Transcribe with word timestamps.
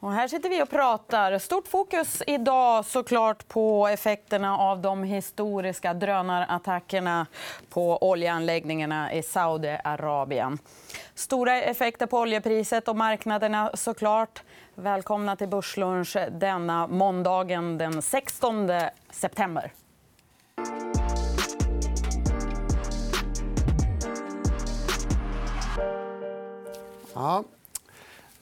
Och 0.00 0.12
här 0.12 0.28
sitter 0.28 0.48
vi 0.48 0.62
och 0.62 0.70
pratar. 0.70 1.38
Stort 1.38 1.68
fokus 1.68 2.22
idag 2.26 2.84
såklart 2.84 3.48
på 3.48 3.88
effekterna 3.88 4.58
av 4.58 4.80
de 4.80 5.02
historiska 5.02 5.94
drönarattackerna 5.94 7.26
på 7.68 8.10
oljeanläggningarna 8.10 9.12
i 9.12 9.22
Saudiarabien. 9.22 10.58
Stora 11.14 11.62
effekter 11.62 12.06
på 12.06 12.18
oljepriset 12.18 12.88
och 12.88 12.96
marknaderna. 12.96 13.70
såklart. 13.74 14.42
Välkomna 14.74 15.36
till 15.36 15.48
Börslunch 15.48 16.16
denna 16.30 16.86
måndagen 16.86 17.78
den 17.78 18.02
16 18.02 18.68
september. 19.10 19.72
Ja, 27.14 27.44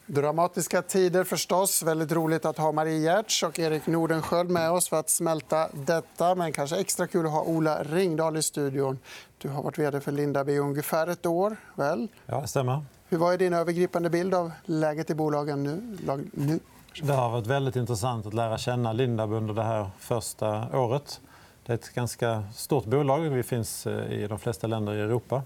Dramatiska 0.07 0.83
tider 0.83 1.25
förstås. 1.25 1.83
Väldigt 1.83 2.13
roligt 2.13 2.45
att 2.45 2.59
ha 2.59 2.73
Marie 2.73 2.99
Giertz 2.99 3.43
och 3.43 3.59
Erik 3.59 3.87
Nordenskjöld 3.87 4.51
med 4.51 4.71
oss 4.71 4.89
för 4.89 5.01
att 5.01 5.11
smälta 5.11 5.69
detta. 5.73 6.35
Men 6.35 6.53
kanske 6.53 6.77
extra 6.77 7.07
kul 7.07 7.27
att 7.27 7.33
ha 7.33 7.43
Ola 7.43 7.83
Ringdahl 7.83 8.37
i 8.37 8.43
studion. 8.43 8.99
Du 9.39 9.49
har 9.49 9.63
varit 9.63 9.79
vd 9.79 10.01
för 10.01 10.13
Lindab 10.13 10.49
i 10.49 10.59
ungefär 10.59 11.07
ett 11.07 11.27
år. 11.27 11.57
Väl? 11.75 12.09
Ja, 12.27 12.41
det 12.41 12.49
stämmer. 12.49 12.85
Hur 13.09 13.19
var 13.19 13.37
din 13.37 13.55
övergripande 13.55 14.11
bild 14.11 14.35
av 14.35 14.53
läget 14.65 15.11
i 15.11 15.15
bolagen 15.15 15.63
nu? 15.63 16.61
Det 17.03 17.13
har 17.13 17.31
varit 17.31 17.47
väldigt 17.47 17.77
intressant 17.77 18.27
att 18.27 18.35
lära 18.35 18.59
känna 18.59 18.93
Lindab 18.93 19.33
under 19.33 19.55
det 19.55 19.63
här 19.63 19.91
första 19.99 20.79
året. 20.79 21.21
Det 21.67 21.73
är 21.73 21.75
ett 21.75 21.95
ganska 21.95 22.45
stort 22.55 22.85
bolag. 22.85 23.21
Vi 23.21 23.43
finns 23.43 23.87
eh, 23.87 24.13
i 24.13 24.27
de 24.27 24.39
flesta 24.39 24.67
länder 24.67 24.95
i 24.95 25.01
Europa. 25.01 25.43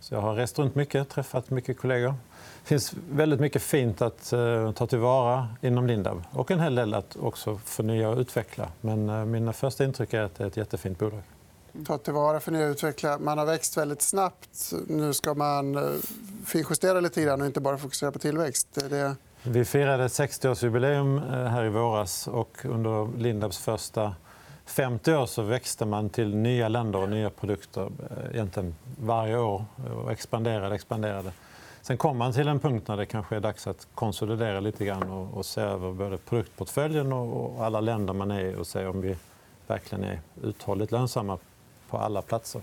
Så 0.00 0.14
jag 0.14 0.20
har 0.20 0.34
rest 0.34 0.58
runt 0.58 0.74
mycket, 0.74 1.08
träffat 1.08 1.50
mycket 1.50 1.78
kollegor. 1.78 2.14
Det 2.62 2.68
finns 2.68 2.94
väldigt 3.10 3.40
mycket 3.40 3.62
fint 3.62 4.02
att 4.02 4.32
uh, 4.32 4.72
ta 4.72 4.86
tillvara 4.86 5.48
inom 5.60 5.86
Lindab 5.86 6.22
och 6.30 6.50
en 6.50 6.60
hel 6.60 6.74
del 6.74 6.94
att 6.94 7.16
också 7.16 7.60
förnya 7.64 8.08
och 8.08 8.18
utveckla. 8.18 8.68
Men 8.80 9.10
uh, 9.10 9.24
mina 9.24 9.52
första 9.52 9.84
intryck 9.84 10.14
är 10.14 10.22
att 10.22 10.34
det 10.34 10.44
är 10.44 10.48
ett 10.48 10.56
jättefint 10.56 10.98
bolag. 10.98 11.22
Ta 11.86 11.98
tillvara, 11.98 12.40
förnya 12.40 12.66
och 12.66 12.70
utveckla. 12.70 13.18
Man 13.18 13.38
har 13.38 13.46
växt 13.46 13.76
väldigt 13.76 14.02
snabbt. 14.02 14.72
Nu 14.86 15.14
ska 15.14 15.34
man 15.34 15.76
uh, 15.76 15.90
finjustera 16.46 17.00
lite 17.00 17.22
grann 17.22 17.40
och 17.40 17.46
inte 17.46 17.60
bara 17.60 17.78
fokusera 17.78 18.12
på 18.12 18.18
tillväxt. 18.18 18.68
Det... 18.90 19.16
Vi 19.42 19.64
firade 19.64 20.06
60-årsjubileum 20.06 21.48
här 21.48 21.64
i 21.64 21.68
våras. 21.68 22.28
och 22.28 22.64
Under 22.64 23.18
Lindabs 23.18 23.58
första 23.58 24.14
50 24.68 25.14
år 25.14 25.26
så 25.26 25.42
växte 25.42 25.84
man 25.84 26.10
till 26.10 26.36
nya 26.36 26.68
länder 26.68 26.98
och 26.98 27.08
nya 27.08 27.30
produkter 27.30 27.90
eh, 28.10 28.34
egentligen 28.34 28.74
varje 29.00 29.38
år 29.38 29.64
och 29.94 30.12
expanderade. 30.12 30.74
expanderade. 30.74 31.32
Sen 31.82 31.96
kom 31.96 32.18
man 32.18 32.32
till 32.32 32.48
en 32.48 32.60
punkt 32.60 32.88
när 32.88 32.96
det 32.96 33.06
kanske 33.06 33.36
är 33.36 33.40
dags 33.40 33.66
att 33.66 33.88
konsolidera 33.94 34.60
lite 34.60 34.84
grann 34.84 35.10
och, 35.10 35.46
se 35.46 35.60
över 35.60 35.92
både 35.92 36.18
produktportföljen 36.18 37.12
och, 37.12 37.64
alla 37.64 37.80
länder 37.80 38.12
man 38.12 38.30
är 38.30 38.40
i 38.40 38.54
och 38.54 38.66
se 38.66 38.86
om 38.86 39.00
vi 39.00 39.16
verkligen 39.66 40.04
är 40.04 40.20
uthålligt 40.42 40.92
lönsamma 40.92 41.38
på 41.88 41.98
alla 41.98 42.22
platser. 42.22 42.62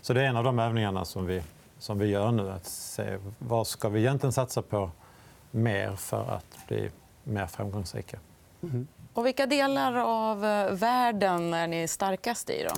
Så 0.00 0.12
det 0.12 0.22
är 0.22 0.26
en 0.26 0.36
av 0.36 0.44
de 0.44 0.58
övningarna 0.58 1.04
som 1.04 1.26
vi, 1.26 1.42
som 1.78 1.98
vi 1.98 2.06
gör 2.06 2.32
nu. 2.32 2.50
Att 2.50 2.66
se 2.66 3.18
vad 3.38 3.66
ska 3.66 3.88
vi 3.88 4.00
egentligen 4.00 4.32
satsa 4.32 4.62
på 4.62 4.90
mer 5.50 5.96
för 5.96 6.30
att 6.30 6.66
bli 6.68 6.90
mer 7.24 7.46
framgångsrika. 7.46 8.18
Mm. 8.62 8.86
Och 9.16 9.26
vilka 9.26 9.46
delar 9.46 9.94
av 9.96 10.44
eh, 10.44 10.72
världen 10.72 11.54
är 11.54 11.66
ni 11.66 11.88
starkast 11.88 12.50
i? 12.50 12.66
Då? 12.68 12.74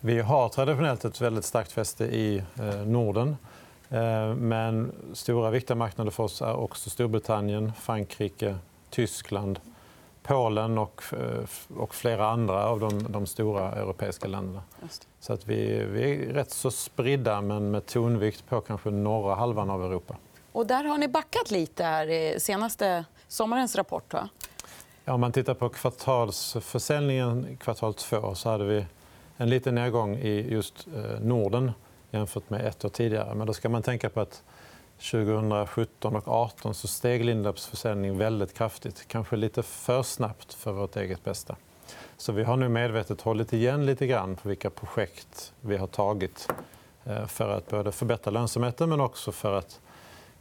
Vi 0.00 0.20
har 0.20 0.48
traditionellt 0.48 1.04
ett 1.04 1.20
väldigt 1.20 1.44
starkt 1.44 1.72
fäste 1.72 2.04
i 2.04 2.42
eh, 2.58 2.74
Norden. 2.86 3.36
Eh, 3.90 4.34
men 4.34 4.92
stora 5.14 5.50
viktiga 5.50 5.74
marknader 5.74 6.10
för 6.10 6.22
oss 6.22 6.42
är 6.42 6.56
också 6.56 6.90
Storbritannien, 6.90 7.72
Frankrike, 7.80 8.56
Tyskland, 8.90 9.60
Polen 10.22 10.78
och, 10.78 11.02
och 11.76 11.94
flera 11.94 12.28
andra 12.28 12.66
av 12.66 12.80
de, 12.80 13.06
de 13.08 13.26
stora 13.26 13.72
europeiska 13.72 14.28
länderna. 14.28 14.62
Så 15.20 15.32
att 15.32 15.46
vi, 15.46 15.84
vi 15.84 16.28
är 16.28 16.32
rätt 16.32 16.50
så 16.50 16.70
spridda, 16.70 17.40
men 17.40 17.70
med 17.70 17.86
tonvikt 17.86 18.48
på 18.48 18.60
kanske 18.60 18.90
norra 18.90 19.34
halvan 19.34 19.70
av 19.70 19.84
Europa. 19.84 20.16
Och 20.52 20.66
där 20.66 20.84
har 20.84 20.98
ni 20.98 21.08
backat 21.08 21.50
lite 21.50 21.84
här 21.84 22.10
i 22.10 22.40
senaste 22.40 23.04
sommarens 23.28 23.76
rapport. 23.76 24.12
Va? 24.12 24.28
Ja, 25.08 25.12
om 25.12 25.20
man 25.20 25.32
tittar 25.32 25.54
på 25.54 25.68
kvartalsförsäljningen 25.68 27.56
kvartal 27.60 27.94
två 27.94 28.34
så 28.34 28.48
hade 28.48 28.64
vi 28.64 28.86
en 29.36 29.50
liten 29.50 29.74
nedgång 29.74 30.16
i 30.16 30.52
just 30.52 30.86
eh, 30.96 31.20
Norden 31.20 31.72
jämfört 32.10 32.50
med 32.50 32.66
ett 32.66 32.84
år 32.84 32.88
tidigare. 32.88 33.34
Men 33.34 33.46
då 33.46 33.52
ska 33.52 33.68
man 33.68 33.82
tänka 33.82 34.10
på 34.10 34.20
att 34.20 34.42
2017 35.10 36.16
och 36.16 36.24
2018 36.24 36.74
så 36.74 36.88
steg 36.88 37.24
Lindabs 37.24 37.66
försäljning 37.66 38.18
väldigt 38.18 38.54
kraftigt. 38.54 39.08
Kanske 39.08 39.36
lite 39.36 39.62
för 39.62 40.02
snabbt 40.02 40.54
för 40.54 40.72
vårt 40.72 40.96
eget 40.96 41.24
bästa. 41.24 41.56
Så 42.16 42.32
vi 42.32 42.42
har 42.44 42.56
nu 42.56 42.68
medvetet 42.68 43.20
hållit 43.20 43.52
igen 43.52 43.86
lite 43.86 44.06
grann 44.06 44.36
på 44.36 44.48
vilka 44.48 44.70
projekt 44.70 45.52
vi 45.60 45.76
har 45.76 45.86
tagit 45.86 46.48
eh, 47.04 47.26
för 47.26 47.48
att 47.48 47.70
både 47.70 47.92
förbättra 47.92 48.30
lönsamheten 48.30 48.88
men 48.88 49.00
också 49.00 49.32
för 49.32 49.54
att 49.54 49.80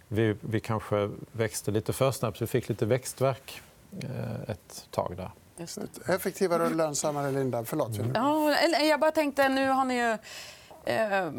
vi, 0.08 0.36
vi 0.42 0.60
kanske 0.60 1.10
växte 1.32 1.72
lite 1.72 1.94
för 1.94 2.12
snabbt. 2.12 2.42
Vi 2.42 2.48
fick 2.48 2.70
lite 2.70 2.86
växtverk 2.86 3.62
ett 4.48 4.88
tag 4.92 5.18
där. 5.18 5.32
Effektivare 6.16 6.66
och 6.66 6.76
lönsammare 6.76 7.32
Lindab. 7.32 7.68
Förlåt. 7.68 7.90
Ja, 8.14 8.56
jag 8.80 9.00
bara 9.00 9.12
tänkte, 9.12 9.50
nu 9.50 9.70
har 9.70 9.86
ni 9.86 9.98
ju 9.98 10.18
Eh, 10.86 11.32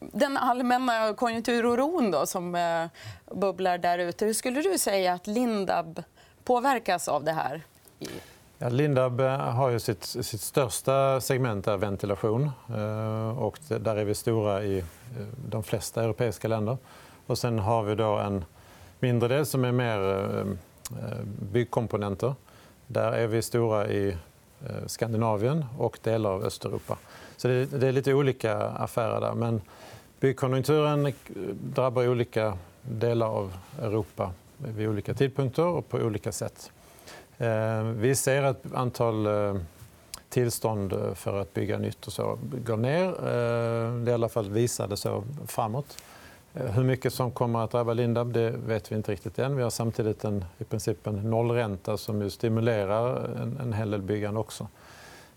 den 0.00 0.36
allmänna 0.36 1.14
konjunkturoron 1.14 2.10
då, 2.10 2.26
som 2.26 2.54
eh, 2.54 2.86
bubblar 3.36 3.78
där 3.78 3.98
ute. 3.98 4.24
Hur 4.24 4.32
skulle 4.32 4.62
du 4.62 4.78
säga 4.78 5.12
att 5.12 5.26
Lindab 5.26 6.02
påverkas 6.44 7.08
av 7.08 7.24
det 7.24 7.32
här? 7.32 7.62
Ja, 8.58 8.68
Lindab 8.68 9.20
eh, 9.20 9.38
har 9.38 9.70
ju 9.70 9.80
sitt, 9.80 10.04
sitt 10.04 10.40
största 10.40 11.20
segment 11.20 11.66
är 11.66 11.76
ventilation. 11.76 12.50
Och 13.38 13.58
där 13.68 13.96
är 13.96 14.04
vi 14.04 14.14
stora 14.14 14.62
i 14.62 14.84
de 15.48 15.62
flesta 15.62 16.04
europeiska 16.04 16.48
länder. 16.48 16.78
Och 17.26 17.38
sen 17.38 17.58
har 17.58 17.82
vi 17.82 17.94
då 17.94 18.18
en 18.18 18.44
mindre 19.00 19.28
del 19.28 19.46
som 19.46 19.64
är 19.64 19.72
mer 19.72 19.98
Eh, 20.90 21.24
byggkomponenter. 21.52 22.34
Där 22.86 23.12
är 23.12 23.26
vi 23.26 23.42
stora 23.42 23.88
i 23.88 24.08
eh, 24.66 24.86
Skandinavien 24.86 25.64
och 25.78 25.98
delar 26.02 26.30
av 26.30 26.44
Östeuropa. 26.44 26.98
Så 27.36 27.48
det 27.48 27.82
är 27.82 27.92
lite 27.92 28.14
olika 28.14 28.56
affärer 28.58 29.20
där. 29.20 29.34
Men 29.34 29.60
byggkonjunkturen 30.20 31.06
eh, 31.06 31.12
drabbar 31.74 32.08
olika 32.08 32.58
delar 32.82 33.26
av 33.26 33.56
Europa 33.80 34.32
vid 34.58 34.88
olika 34.88 35.14
tidpunkter 35.14 35.64
och 35.64 35.88
på 35.88 35.98
olika 35.98 36.32
sätt. 36.32 36.70
Vi 37.94 38.14
ser 38.14 38.42
att 38.42 38.74
antal 38.74 39.28
tillstånd 40.28 40.94
för 41.14 41.40
att 41.40 41.54
bygga 41.54 41.78
nytt 41.78 42.06
och 42.06 42.12
så 42.12 42.38
går 42.64 42.76
ner. 42.76 43.12
Det 44.04 44.10
i 44.10 44.14
alla 44.14 44.28
fall 44.28 44.50
visade 44.50 44.96
så 44.96 45.24
framåt. 45.46 45.96
Hur 46.56 46.84
mycket 46.84 47.14
som 47.14 47.30
kommer 47.30 47.64
att 47.64 47.70
drabba 47.70 47.92
Lindab 47.92 48.32
det 48.32 48.50
vet 48.50 48.92
vi 48.92 48.96
inte 48.96 49.12
riktigt 49.12 49.38
än. 49.38 49.56
Vi 49.56 49.62
har 49.62 49.70
samtidigt 49.70 50.24
en, 50.24 50.44
i 50.58 50.64
princip 50.64 51.06
en 51.06 51.30
nollränta 51.30 51.96
som 51.96 52.30
stimulerar 52.30 53.24
en, 53.42 53.58
en 53.60 53.72
hel 53.72 53.90
del 53.90 54.02
byggande 54.02 54.40
också. 54.40 54.68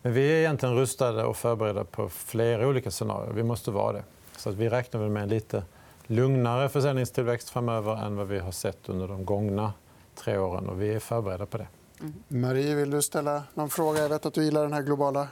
Men 0.02 0.14
vi 0.14 0.32
är 0.32 0.36
egentligen 0.36 0.76
rustade 0.76 1.24
och 1.24 1.38
förberedda 1.38 1.84
på 1.84 2.10
flera 2.10 2.68
olika 2.68 2.92
scenarier. 2.92 3.34
Vi 3.34 3.44
måste 3.44 3.72
vara 3.72 3.94
det. 3.94 4.04
Så 4.38 4.50
att 4.50 4.56
vi 4.56 4.70
räknar 4.70 5.10
med 5.10 5.24
en 5.24 5.30
lite 5.30 5.64
lugnare 6.08 6.70
försäljningstillväxt 6.70 7.50
framöver 7.50 8.06
än 8.06 8.16
vad 8.16 8.28
vi 8.28 8.40
har 8.40 8.52
sett 8.52 8.90
under 8.90 9.08
de 9.08 9.26
gångna 9.26 9.74
tre 10.16 10.38
åren. 10.38 10.70
Och 10.70 10.82
vi 10.82 10.94
är 10.94 11.00
förberedda 11.00 11.46
på 11.46 11.58
det. 11.58 11.68
Mm. 12.00 12.14
Marie, 12.28 12.76
vill 12.76 12.92
du 12.92 13.02
ställa 13.02 13.44
någon 13.54 13.70
fråga? 13.70 14.02
Jag 14.02 14.10
vet 14.10 14.26
att 14.26 14.34
du 14.34 14.44
gillar 14.44 14.62
den 14.62 14.74
här 14.74 14.82
globala 14.82 15.28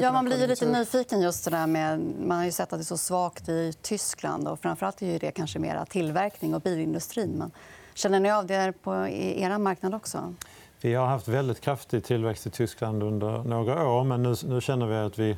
Ja, 0.00 0.12
man 0.12 0.24
blir 0.24 0.48
lite 0.48 0.66
nyfiken. 0.66 1.20
just 1.20 1.44
det 1.44 1.50
där 1.50 1.66
med... 1.66 2.00
Man 2.00 2.38
har 2.38 2.44
ju 2.44 2.52
sett 2.52 2.72
att 2.72 2.78
det 2.78 2.82
är 2.82 2.84
så 2.84 2.96
svagt 2.96 3.48
i 3.48 3.72
Tyskland. 3.82 4.48
Och 4.48 4.60
framförallt 4.60 5.02
är 5.02 5.18
det 5.18 5.30
kanske 5.30 5.58
mer 5.58 5.84
tillverkning 5.84 6.54
och 6.54 6.60
bilindustrin. 6.60 7.30
Men 7.30 7.50
känner 7.94 8.20
ni 8.20 8.30
av 8.30 8.46
det 8.46 8.72
på 8.82 9.06
er 9.06 9.58
marknad 9.58 9.94
också? 9.94 10.34
Vi 10.80 10.94
har 10.94 11.06
haft 11.06 11.28
väldigt 11.28 11.60
kraftig 11.60 12.04
tillväxt 12.04 12.46
i 12.46 12.50
Tyskland 12.50 13.02
under 13.02 13.38
några 13.38 13.88
år. 13.88 14.04
Men 14.04 14.22
nu, 14.22 14.34
nu 14.44 14.60
känner 14.60 14.86
vi 14.86 14.96
att 14.96 15.18
vi, 15.18 15.36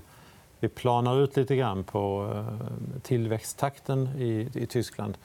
vi 0.61 0.69
planar 0.69 1.21
ut 1.25 1.37
lite 1.37 1.57
grann 1.57 1.85
på 1.85 2.33
eh, 2.35 3.01
tillväxttakten 3.03 4.09
i, 4.19 4.51
i 4.55 4.67
Tyskland. 4.67 5.19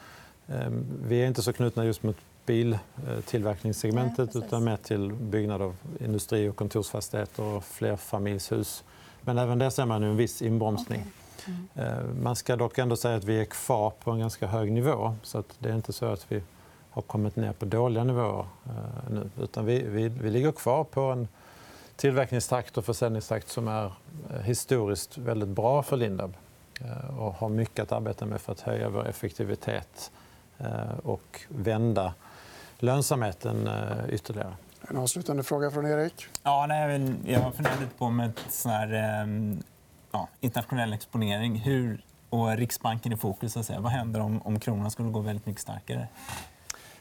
Ehm, 0.48 0.86
vi 1.04 1.21
är 1.24 1.27
inte 1.27 1.42
så 1.42 1.54
knutna 1.54 1.86
just 1.86 2.04
mot 2.04 2.18
biltillverkningssegmentet 2.45 4.36
utan 4.36 4.63
mer 4.63 4.77
till 4.77 5.13
byggnad 5.13 5.62
av 5.62 5.75
industri 6.00 6.50
och 6.50 6.56
kontorsfastigheter 6.56 7.44
och 7.44 7.63
flerfamiljshus. 7.63 8.83
Men 9.30 9.38
även 9.38 9.60
där 9.60 9.70
ser 9.70 9.86
man 9.86 10.04
en 10.04 10.18
viss 10.18 10.42
inbromsning. 10.42 11.06
Mm. 11.48 11.68
Ehm, 11.76 12.24
man 12.24 12.36
ska 12.36 12.56
dock 12.56 12.78
ändå 12.78 12.96
säga 12.96 13.16
att 13.16 13.24
vi 13.24 13.42
är 13.42 13.46
kvar 13.46 13.90
på 13.90 14.12
en 14.12 14.20
ganska 14.20 14.48
hög 14.48 14.72
nivå. 14.72 15.16
Så 15.24 15.38
att 15.38 15.56
det 15.60 15.70
är 15.70 15.76
inte 15.76 15.94
så 15.94 16.06
att 16.06 16.26
vi 16.31 16.42
har 16.90 17.02
kommit 17.02 17.36
ner 17.36 17.54
på 17.54 17.66
dåliga 17.66 18.04
nivåer 18.04 18.46
eh, 18.66 19.12
nu. 19.12 19.30
Utan 19.42 19.66
vi, 19.66 19.84
vi, 19.84 20.10
vi 20.10 20.30
ligger 20.30 20.52
kvar 20.52 20.84
på 20.84 21.02
en 21.02 21.28
tillverkningstakt 21.96 22.78
och 22.78 22.86
försäljningstakt 22.86 23.50
som 23.50 23.68
är 23.68 23.86
eh, 23.86 24.42
historiskt 24.44 25.18
väldigt 25.18 25.50
bra 25.50 25.84
för 25.84 25.98
Lindab 25.98 26.34
eh, 26.81 27.20
och 27.20 27.34
har 27.34 27.50
mycket 27.50 27.84
att 27.84 27.92
arbeta 27.92 28.26
med 28.26 28.42
för 28.42 28.52
att 28.52 28.62
höja 28.62 28.90
vår 28.90 29.08
effektivitet 29.08 30.12
och 31.04 31.42
vända 31.48 32.14
lönsamheten 32.80 33.70
ytterligare. 34.10 34.54
En 34.89 34.97
avslutande 34.97 35.44
fråga 35.44 35.71
från 35.71 35.86
Erik. 35.86 36.25
Ja, 36.44 36.65
nej, 36.69 37.15
jag 37.25 37.39
har 37.39 37.51
funderat 37.51 37.80
lite 37.80 37.94
på 37.97 38.09
med 38.09 38.31
sån 38.50 38.71
här, 38.71 38.94
ehm, 38.94 39.63
ja, 40.12 40.27
internationell 40.39 40.94
exponering. 40.94 41.56
Hur, 41.56 42.01
och 42.30 42.57
Riksbanken 42.57 43.13
i 43.13 43.18
fokus. 43.18 43.53
Så 43.53 43.59
att 43.59 43.65
säga. 43.65 43.80
Vad 43.80 43.91
händer 43.91 44.19
om, 44.19 44.41
om 44.41 44.59
kronan 44.59 44.91
skulle 44.91 45.09
gå 45.09 45.19
väldigt 45.19 45.45
mycket 45.45 45.62
starkare? 45.62 46.07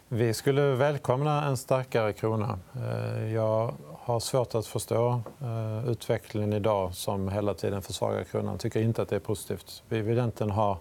Vi 0.09 0.35
skulle 0.35 0.63
välkomna 0.63 1.45
en 1.45 1.57
starkare 1.57 2.13
krona. 2.13 2.59
Eh, 2.77 3.33
jag 3.33 3.75
har 3.99 4.21
svårt 4.21 4.55
att 4.55 4.67
förstå 4.67 5.23
eh, 5.41 5.91
utvecklingen 5.91 6.53
idag 6.53 6.95
som 6.95 7.29
hela 7.29 7.55
tiden 7.55 7.83
försvagar 7.83 8.25
kronan. 8.25 8.51
Jag 8.51 8.61
tycker 8.61 8.81
inte 8.81 9.03
att 9.03 9.09
det 9.09 9.17
är 9.17 9.21
positivt. 9.21 9.83
Vi 9.89 10.01
vill 10.01 10.19
egentligen 10.19 10.51
ha, 10.51 10.79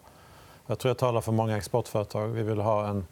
jag 0.68 0.80
tror 0.80 0.90
jag 0.90 0.98
talar 0.98 1.22
för 1.22 1.32
många 1.32 1.58
exportföretag, 1.58 2.28
vi 2.28 2.44
vill 2.44 2.60
ha 2.60 2.88
en 2.88 3.06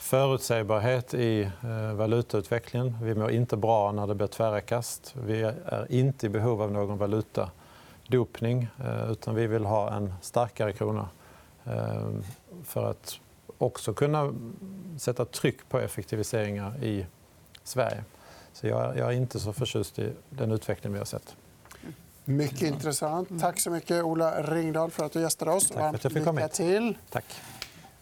förutsägbarhet 0.00 1.14
i 1.14 1.42
eh, 1.42 1.92
valutautvecklingen. 1.92 2.96
Vi 3.02 3.14
mår 3.14 3.30
inte 3.30 3.56
bra 3.56 3.92
när 3.92 4.06
det 4.06 4.14
blir 4.14 4.26
tvära 4.26 4.60
kast. 4.60 5.14
Vi 5.24 5.42
är 5.42 5.86
inte 5.92 6.26
i 6.26 6.28
behov 6.28 6.62
av 6.62 6.72
någon 6.72 6.98
valutadopning. 6.98 8.68
Utan 9.10 9.34
vi 9.34 9.46
vill 9.46 9.64
ha 9.64 9.92
en 9.92 10.14
starkare 10.20 10.72
krona 10.72 11.08
för 12.64 12.90
att 12.90 13.20
också 13.58 13.94
kunna 13.94 14.34
sätta 14.98 15.24
tryck 15.24 15.68
på 15.68 15.78
effektiviseringar 15.78 16.84
i 16.84 17.06
Sverige. 17.64 18.04
Så 18.52 18.66
jag, 18.66 18.98
är 18.98 19.10
inte 19.10 19.40
så 19.40 19.52
förtjust 19.52 19.98
i 19.98 20.12
den 20.30 20.52
utveckling 20.52 20.92
vi 20.92 20.98
har 20.98 21.06
sett. 21.06 21.36
Mycket 22.24 22.62
intressant. 22.62 23.28
Tack 23.40 23.60
så 23.60 23.70
mycket, 23.70 24.04
Ola 24.04 24.42
Ringdahl, 24.42 24.90
för 24.90 25.04
att 25.04 25.12
du 25.12 25.20
gästade 25.20 25.50
oss. 25.50 25.68
Tack 25.68 25.78
för 25.78 25.94
att 25.94 26.04
jag 26.04 26.12
fick 26.12 26.24
komma 26.24 26.48
till. 26.48 26.98
Tack. 27.10 27.24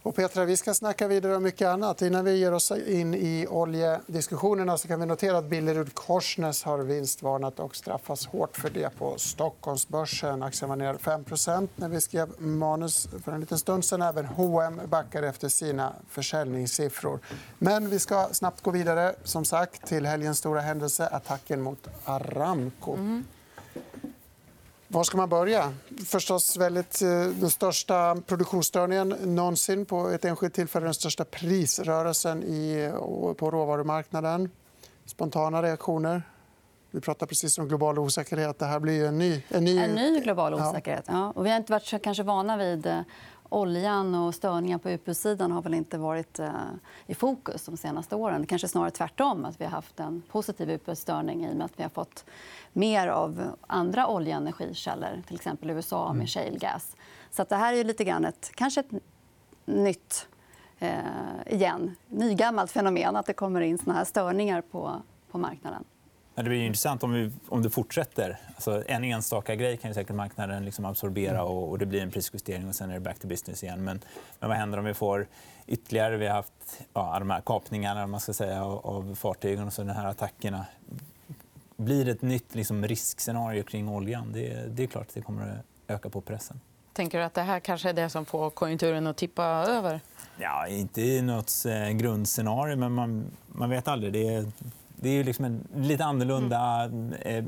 Och 0.03 0.15
Petra, 0.15 0.45
vi 0.45 0.57
ska 0.57 0.75
snacka 0.75 1.09
vidare 1.09 1.37
om 1.37 1.43
mycket 1.43 1.69
annat. 1.69 2.03
Innan 2.03 2.25
vi 2.25 2.37
ger 2.37 2.55
oss 2.55 2.71
in 2.71 3.15
i 3.15 3.47
oljediskussionerna 3.51 4.79
så 4.79 4.89
kan 4.89 5.01
vi 5.01 5.07
notera 5.07 5.39
att 5.39 5.45
Billerud 5.45 5.95
Korsnäs 5.95 6.63
har 6.63 6.79
vinstvarnat 6.79 7.61
och 7.61 7.77
straffas 7.77 8.27
hårt 8.27 8.57
för 8.57 8.71
det 8.71 8.99
på 8.99 9.15
Stockholmsbörsen. 9.17 10.43
Aktien 10.43 10.69
var 10.69 10.77
ner 10.77 10.95
5 10.95 11.69
när 11.77 11.89
vi 11.89 12.01
skrev 12.01 12.41
manus 12.41 13.09
för 13.25 13.33
en 13.33 13.41
liten 13.41 13.59
stund 13.59 13.85
sen. 13.85 14.03
Även 14.03 14.27
H&M 14.27 14.81
backar 14.87 15.23
efter 15.23 15.49
sina 15.49 15.93
försäljningssiffror. 16.09 17.21
Men 17.59 17.91
vi 17.91 17.99
ska 17.99 18.29
snabbt 18.33 18.61
gå 18.63 18.71
vidare 18.71 19.15
som 19.25 19.45
sagt, 19.45 19.87
till 19.87 20.07
helgens 20.07 20.39
stora 20.39 20.61
händelse, 20.61 21.07
attacken 21.07 21.61
mot 21.61 21.89
Aramco. 22.05 22.93
Mm. 22.95 23.25
Var 24.91 25.05
ska 25.05 25.17
man 25.17 25.29
börja? 25.29 25.73
Förstås 26.07 26.57
väldigt, 26.57 27.03
eh, 27.03 27.09
den 27.21 27.51
största 27.51 28.17
produktionsstörningen 28.27 29.09
någonsin 29.09 29.87
på 29.87 30.09
ett 30.09 30.25
enskilt 30.25 30.55
tillfälle. 30.55 30.85
Den 30.85 30.95
största 30.95 31.25
prisrörelsen 31.25 32.43
i, 32.43 32.93
på 33.37 33.51
råvarumarknaden. 33.51 34.51
Spontana 35.07 35.63
reaktioner? 35.63 36.23
Vi 36.91 37.01
pratar 37.01 37.27
precis 37.27 37.59
om 37.59 37.69
global 37.69 37.99
osäkerhet. 37.99 38.59
Det 38.59 38.67
här 38.67 38.81
blir 38.81 39.07
en 39.07 39.19
ny... 39.19 39.43
En 39.49 39.65
ny, 39.65 39.79
en 39.79 39.95
ny 39.95 40.21
global 40.21 40.55
osäkerhet. 40.55 41.05
Ja. 41.09 41.33
Och 41.37 41.47
vi 41.47 41.51
har 41.51 41.57
inte 41.57 41.73
varit 41.73 41.87
så 41.87 41.99
kanske 41.99 42.23
vana 42.23 42.57
vid 42.57 42.87
eh, 42.87 43.01
oljan 43.49 44.15
och 44.15 44.35
störningar 44.35 44.79
på 44.79 44.91
utbudssidan 44.91 45.53
har 45.53 45.63
väl 45.63 45.75
inte 45.75 45.99
varit 45.99 46.39
eh, 46.39 46.51
i 47.07 47.15
fokus 47.15 47.65
de 47.65 47.77
senaste 47.77 48.17
åren. 48.17 48.41
Det 48.41 48.47
kanske 48.47 48.69
snarare 48.69 48.91
tvärtom. 48.91 49.45
att 49.45 49.61
Vi 49.61 49.65
har 49.65 49.71
haft 49.71 50.01
en 50.01 50.23
positiv 50.29 50.71
utbudsstörning 50.71 51.45
i 51.45 51.53
och 51.53 51.57
med 51.57 51.65
att 51.65 51.79
vi 51.79 51.83
har 51.83 51.91
fått 51.91 52.25
mer 52.73 53.09
av 53.09 53.43
andra 53.67 54.07
oljeenergikällor, 54.07 55.23
till 55.27 55.37
exempel 55.37 55.71
USA 55.71 56.05
med 56.05 56.15
mm. 56.15 56.27
shale 56.27 56.59
gas. 56.59 56.97
Så 57.31 57.45
det 57.49 57.57
här 57.57 57.75
är 57.75 57.85
lite 57.85 58.05
grann 58.05 58.25
ett, 58.25 58.51
kanske 58.55 58.81
ett 58.81 58.91
nytt 59.65 60.29
eh, 60.79 60.99
igen, 61.47 61.97
nygammalt 62.09 62.71
fenomen 62.71 63.17
att 63.17 63.27
det 63.27 63.33
kommer 63.33 63.61
in 63.61 63.79
såna 63.79 63.95
här 63.95 64.05
störningar 64.05 64.61
på, 64.61 65.03
på 65.31 65.39
marknaden. 65.39 65.85
Det 66.43 66.49
blir 66.49 66.63
intressant 66.63 67.03
om, 67.03 67.13
vi, 67.13 67.31
om 67.49 67.63
det 67.63 67.71
fortsätter. 67.71 68.39
Alltså, 68.55 68.85
en 68.87 69.05
enstaka 69.05 69.55
grej 69.55 69.77
kan 69.77 69.91
ju 69.91 69.95
säkert 69.95 70.17
marknaden 70.17 70.65
liksom 70.65 70.85
absorbera 70.85 71.43
och, 71.43 71.71
och, 71.71 71.79
det 71.79 71.87
blir 71.87 72.03
en 72.03 72.11
prisjustering 72.11 72.69
och 72.69 72.75
sen 72.75 72.91
är 72.91 72.95
det 72.95 73.01
back 73.01 73.19
to 73.19 73.29
business 73.29 73.63
igen. 73.63 73.85
Men, 73.85 74.01
men 74.41 74.49
vad 74.49 74.59
händer 74.59 74.79
om 74.79 74.85
vi 74.85 74.95
får 74.95 75.27
ytterligare... 75.67 76.17
Vi 76.17 76.27
har 76.27 76.35
haft 76.35 76.81
ja, 76.95 77.17
de 77.19 77.31
här 77.31 77.41
kapningarna 77.41 78.07
man 78.07 78.21
ska 78.21 78.33
säga, 78.33 78.65
av, 78.65 78.87
av 78.87 79.15
fartygen 79.15 79.67
och 79.67 79.73
så 79.73 79.83
de 79.83 79.91
här 79.91 80.07
attackerna. 80.07 80.67
Blir 81.77 82.05
det 82.05 82.11
ett 82.11 82.23
nytt 82.23 82.55
liksom, 82.55 82.87
riskscenario 82.87 83.63
kring 83.63 83.89
oljan? 83.89 84.33
Det, 84.33 84.77
det 84.77 84.83
är 84.83 84.87
klart 84.87 85.07
att 85.07 85.15
det 85.15 85.21
kommer 85.21 85.43
att 85.43 85.95
öka 85.95 86.09
på 86.11 86.21
pressen. 86.21 86.61
Tänker 86.93 87.19
du 87.19 87.25
att 87.25 87.35
det 87.35 87.43
här 87.43 87.61
kanske 87.61 87.89
är 87.89 87.93
det 87.93 88.11
som 88.11 88.25
får 88.25 88.51
konjunkturen 88.51 89.07
att 89.07 89.17
tippa 89.17 89.45
över? 89.45 90.01
Ja, 90.39 90.67
inte 90.67 91.03
i 91.03 91.23
nåt 91.23 91.53
eh, 91.67 91.91
grundscenario, 91.91 92.77
men 92.77 92.93
man, 92.93 93.25
man 93.47 93.71
vet 93.71 93.89
aldrig. 93.89 94.13
Det 94.13 94.35
är 94.35 94.47
det 95.01 95.09
är 95.09 95.25
liksom 95.25 95.45
en 95.45 95.69
lite 95.75 96.05
annorlunda 96.05 96.91
eh, 97.21 97.45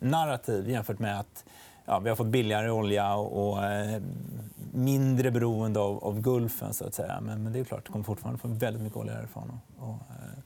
narrativ 0.00 0.70
jämfört 0.70 0.98
med 0.98 1.20
att 1.20 1.44
ja, 1.84 1.98
vi 1.98 2.08
har 2.08 2.16
fått 2.16 2.26
billigare 2.26 2.70
olja 2.70 3.14
och, 3.14 3.64
eh, 3.64 4.02
mindre 4.72 5.30
beroende 5.30 5.80
av, 5.80 6.04
av 6.04 6.20
Gulfen. 6.20 6.74
Så 6.74 6.86
att 6.86 6.94
säga. 6.94 7.20
Men, 7.20 7.42
men 7.42 7.52
det 7.52 7.60
är 7.60 7.64
klart, 7.64 7.84
det 7.86 7.92
kommer 7.92 8.04
fortfarande 8.04 8.40
få 8.40 8.48
väldigt 8.48 8.82
mycket 8.82 8.96
olja 8.96 9.14
därifrån. 9.14 9.60
Och, 9.78 9.88
och, 9.88 9.94
eh, 9.94 10.42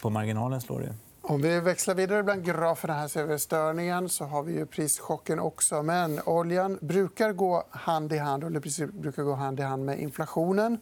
på 0.00 0.10
marginalen 0.10 0.60
slår 0.60 0.80
det. 0.80 0.94
Om 1.22 1.42
vi 1.42 1.60
växlar 1.60 1.94
vidare 1.94 2.22
bland 2.22 2.44
graferna 2.44 2.94
här 2.94 3.08
ser 3.08 3.24
vi 3.24 3.38
störningen. 3.38 4.08
så 4.08 4.24
har 4.24 4.42
vi 4.42 4.52
ju 4.52 4.66
prischocken 4.66 5.38
också. 5.38 5.82
Men 5.82 6.20
oljan 6.26 6.78
brukar 6.82 7.32
gå 7.32 7.64
hand 7.70 8.12
i 8.12 8.18
hand, 8.18 8.44
eller 8.44 8.92
brukar 9.00 9.22
gå 9.22 9.34
hand 9.34 9.60
i 9.60 9.62
hand 9.62 9.84
med 9.84 9.98
inflationen. 9.98 10.78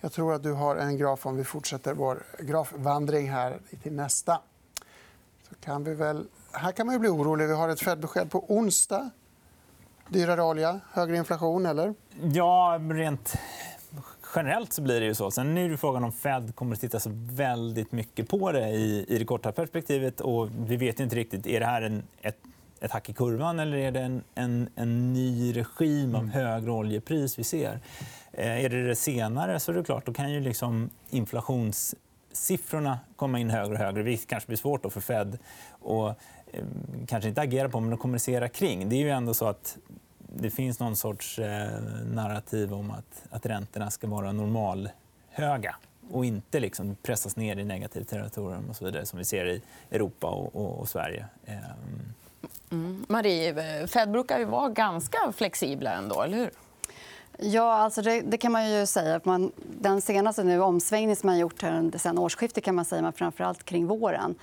Jag 0.00 0.12
tror 0.12 0.34
att 0.34 0.42
du 0.42 0.52
har 0.52 0.76
en 0.76 0.96
graf 0.96 1.26
om 1.26 1.36
vi 1.36 1.44
fortsätter 1.44 1.94
vår 1.94 2.22
grafvandring 2.38 3.30
här 3.30 3.58
till 3.82 3.92
nästa. 3.92 4.40
Så 5.48 5.54
kan 5.54 5.84
vi 5.84 5.94
väl... 5.94 6.26
Här 6.52 6.72
kan 6.72 6.86
man 6.86 7.00
bli 7.00 7.08
orolig. 7.08 7.46
Vi 7.46 7.54
har 7.54 7.68
ett 7.68 7.80
Fed-besked 7.80 8.30
på 8.30 8.44
onsdag. 8.48 9.10
Dyrare 10.08 10.42
olja, 10.42 10.80
högre 10.92 11.16
inflation, 11.16 11.66
eller? 11.66 11.94
Ja, 12.32 12.80
rent 12.90 13.34
generellt 14.34 14.72
så 14.72 14.82
blir 14.82 15.00
det 15.00 15.06
ju 15.06 15.14
så. 15.14 15.30
Sen 15.30 15.58
är 15.58 15.68
det 15.68 15.76
frågan 15.76 16.04
om 16.04 16.12
Fed 16.12 16.54
kommer 16.54 16.74
att 16.74 16.80
titta 16.80 17.00
så 17.00 17.10
väldigt 17.14 17.92
mycket 17.92 18.28
på 18.28 18.52
det 18.52 18.68
i, 18.68 19.04
i 19.08 19.18
det 19.18 19.24
korta 19.24 19.52
perspektivet. 19.52 20.20
Och 20.20 20.48
vi 20.66 20.76
vet 20.76 21.00
inte 21.00 21.16
riktigt. 21.16 21.46
Är 21.46 21.60
det 21.60 21.66
här 21.66 21.82
en, 21.82 22.02
ett, 22.22 22.38
ett 22.80 22.90
hack 22.90 23.08
i 23.08 23.12
kurvan 23.12 23.60
eller 23.60 23.76
är 23.76 23.90
det 23.90 24.00
en, 24.00 24.22
en, 24.34 24.68
en 24.74 25.12
ny 25.12 25.56
regim 25.56 26.14
av 26.14 26.28
högre 26.28 26.70
oljepris 26.70 27.38
vi 27.38 27.44
ser? 27.44 27.80
Eh, 28.32 28.64
är 28.64 28.68
det 28.68 28.88
det 28.88 28.96
senare 28.96 29.60
så 29.60 29.72
är 29.72 29.76
det 29.76 29.84
klart, 29.84 30.06
då 30.06 30.12
kan 30.12 30.32
ju 30.32 30.40
liksom 30.40 30.90
inflationssiffrorna 31.10 32.98
komma 33.16 33.38
in 33.38 33.50
högre 33.50 33.72
och 33.72 33.78
högre. 33.78 34.02
Det 34.02 34.26
kanske 34.26 34.46
blir 34.46 34.56
svårt 34.56 34.92
för 34.92 35.00
Fed 35.00 35.38
att 35.84 36.16
eh, 36.52 36.64
kanske 37.06 37.28
inte 37.28 37.40
agera 37.40 37.68
på, 37.68 37.80
men 37.80 37.92
att 37.92 38.00
kommunicera 38.00 38.48
kring. 38.48 38.88
Det 38.88 38.96
är 38.96 39.00
ju 39.00 39.10
ändå 39.10 39.34
så 39.34 39.46
att 39.46 39.78
det 40.18 40.50
finns 40.50 40.80
någon 40.80 40.96
sorts 40.96 41.38
eh, 41.38 41.68
narrativ 42.12 42.74
om 42.74 42.90
att, 42.90 43.22
att 43.30 43.46
räntorna 43.46 43.90
ska 43.90 44.06
vara 44.06 44.32
normalhöga 44.32 45.76
och 46.10 46.24
inte 46.24 46.60
liksom 46.60 46.96
pressas 47.02 47.36
ner 47.36 47.56
i 47.56 47.64
negativt 47.64 48.08
territorium 48.08 48.70
och 48.70 48.76
så 48.76 48.84
vidare, 48.84 49.06
som 49.06 49.18
vi 49.18 49.24
ser 49.24 49.46
i 49.46 49.62
Europa 49.90 50.26
och, 50.26 50.56
och, 50.56 50.80
och 50.80 50.88
Sverige. 50.88 51.26
Mm. 52.70 53.04
Marie, 53.08 53.80
eh, 53.80 53.86
Fed 53.86 54.10
brukar 54.10 54.38
ju 54.38 54.44
vara 54.44 54.68
ganska 54.68 55.32
flexibla 55.32 55.92
ändå, 55.92 56.22
eller 56.22 56.36
hur? 56.36 56.50
Ja, 57.38 57.72
alltså 57.74 58.02
det, 58.02 58.20
det, 58.20 58.38
kan 58.38 58.52
man 58.52 58.70
ju 58.70 58.86
säga. 58.86 59.20
Man, 59.24 59.52
den 59.80 60.00
senaste 60.00 60.44
nu, 60.44 60.60
omsvängningen 60.60 61.16
som 61.16 61.26
man 61.26 61.38
gjort 61.38 61.62
här 61.62 61.98
sen 61.98 62.18
årsskiftet 62.18 62.64
kan 62.64 62.74
man 62.74 62.84
säga, 62.84 63.02
men 63.02 63.12
framförallt 63.12 63.64
kring 63.64 63.86
våren. 63.86 64.34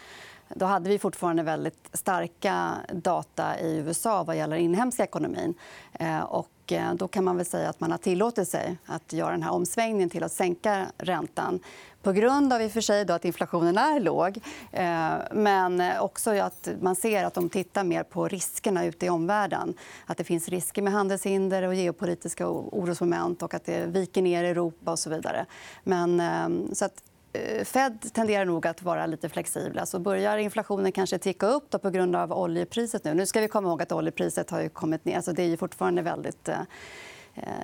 Då 0.49 0.65
hade 0.65 0.89
vi 0.89 0.99
fortfarande 0.99 1.43
väldigt 1.43 1.89
starka 1.93 2.73
data 2.91 3.59
i 3.59 3.77
USA 3.77 4.23
vad 4.23 4.37
gäller 4.37 4.55
inhemska 4.55 5.03
ekonomin. 5.03 5.53
Eh, 5.93 6.19
och 6.19 6.47
Eh, 6.71 6.93
då 6.93 7.07
kan 7.07 7.24
man 7.24 7.38
väl 7.38 7.45
säga 7.45 7.69
att 7.69 7.79
man 7.79 7.91
har 7.91 7.97
tillåtit 7.97 8.50
sig 8.50 8.77
att 8.86 9.13
göra 9.13 9.31
den 9.31 9.43
här 9.43 9.51
omsvängningen 9.51 10.09
till 10.09 10.24
att 10.24 10.31
sänka 10.31 10.86
räntan 10.97 11.59
på 12.07 12.12
grund 12.12 12.53
av 12.53 12.62
i 12.62 12.69
för 12.69 12.81
sig 12.81 13.05
då 13.05 13.13
att 13.13 13.25
inflationen 13.25 13.77
är 13.77 14.00
låg 14.00 14.39
eh, 14.71 15.13
men 15.31 15.83
också 16.00 16.31
att 16.31 16.69
man 16.81 16.95
ser 16.95 17.24
att 17.24 17.33
de 17.33 17.50
tittar 17.50 17.83
mer 17.83 18.03
på 18.03 18.27
riskerna 18.27 18.86
ute 18.86 19.05
i 19.05 19.09
omvärlden. 19.09 19.74
Att 20.05 20.17
det 20.17 20.24
finns 20.24 20.50
risker 20.50 20.81
med 20.81 20.93
handelshinder 20.93 21.63
och 21.63 21.75
geopolitiska 21.75 22.47
orosmoment 22.50 23.43
och 23.43 23.53
att 23.53 23.65
det 23.65 23.86
viker 23.86 24.21
ner 24.21 24.43
i 24.43 24.47
Europa 24.47 24.91
och 24.91 25.00
så 25.00 25.09
vidare. 25.09 25.45
Men, 25.83 26.19
eh, 26.19 26.74
så 26.74 26.86
att 26.86 27.03
Eh, 27.34 27.63
Fed 27.63 28.13
tenderar 28.13 28.46
nog 28.46 28.67
att 28.67 28.84
vara 28.84 29.05
lite 29.05 29.29
flexibla. 29.29 29.86
Så 29.86 30.00
börjar 30.00 30.38
inflationen 30.38 30.91
kanske 30.91 31.17
ticka 31.17 31.48
upp 31.48 31.69
då 31.69 31.79
på 31.79 31.89
grund 31.89 32.15
av 32.15 32.34
oljepriset 32.34 33.03
nu. 33.03 33.13
Nu 33.13 33.25
ska 33.25 33.41
vi 33.41 33.48
komma 33.48 33.67
ihåg 33.69 33.81
att 33.81 33.91
oljepriset 33.91 34.50
har 34.50 34.69
kommit 34.69 35.05
ner. 35.05 35.22
Så 35.22 35.31
det 35.31 35.43
är 35.43 35.57
fortfarande 35.57 36.01
väldigt 36.01 36.50
Eh, 36.50 36.60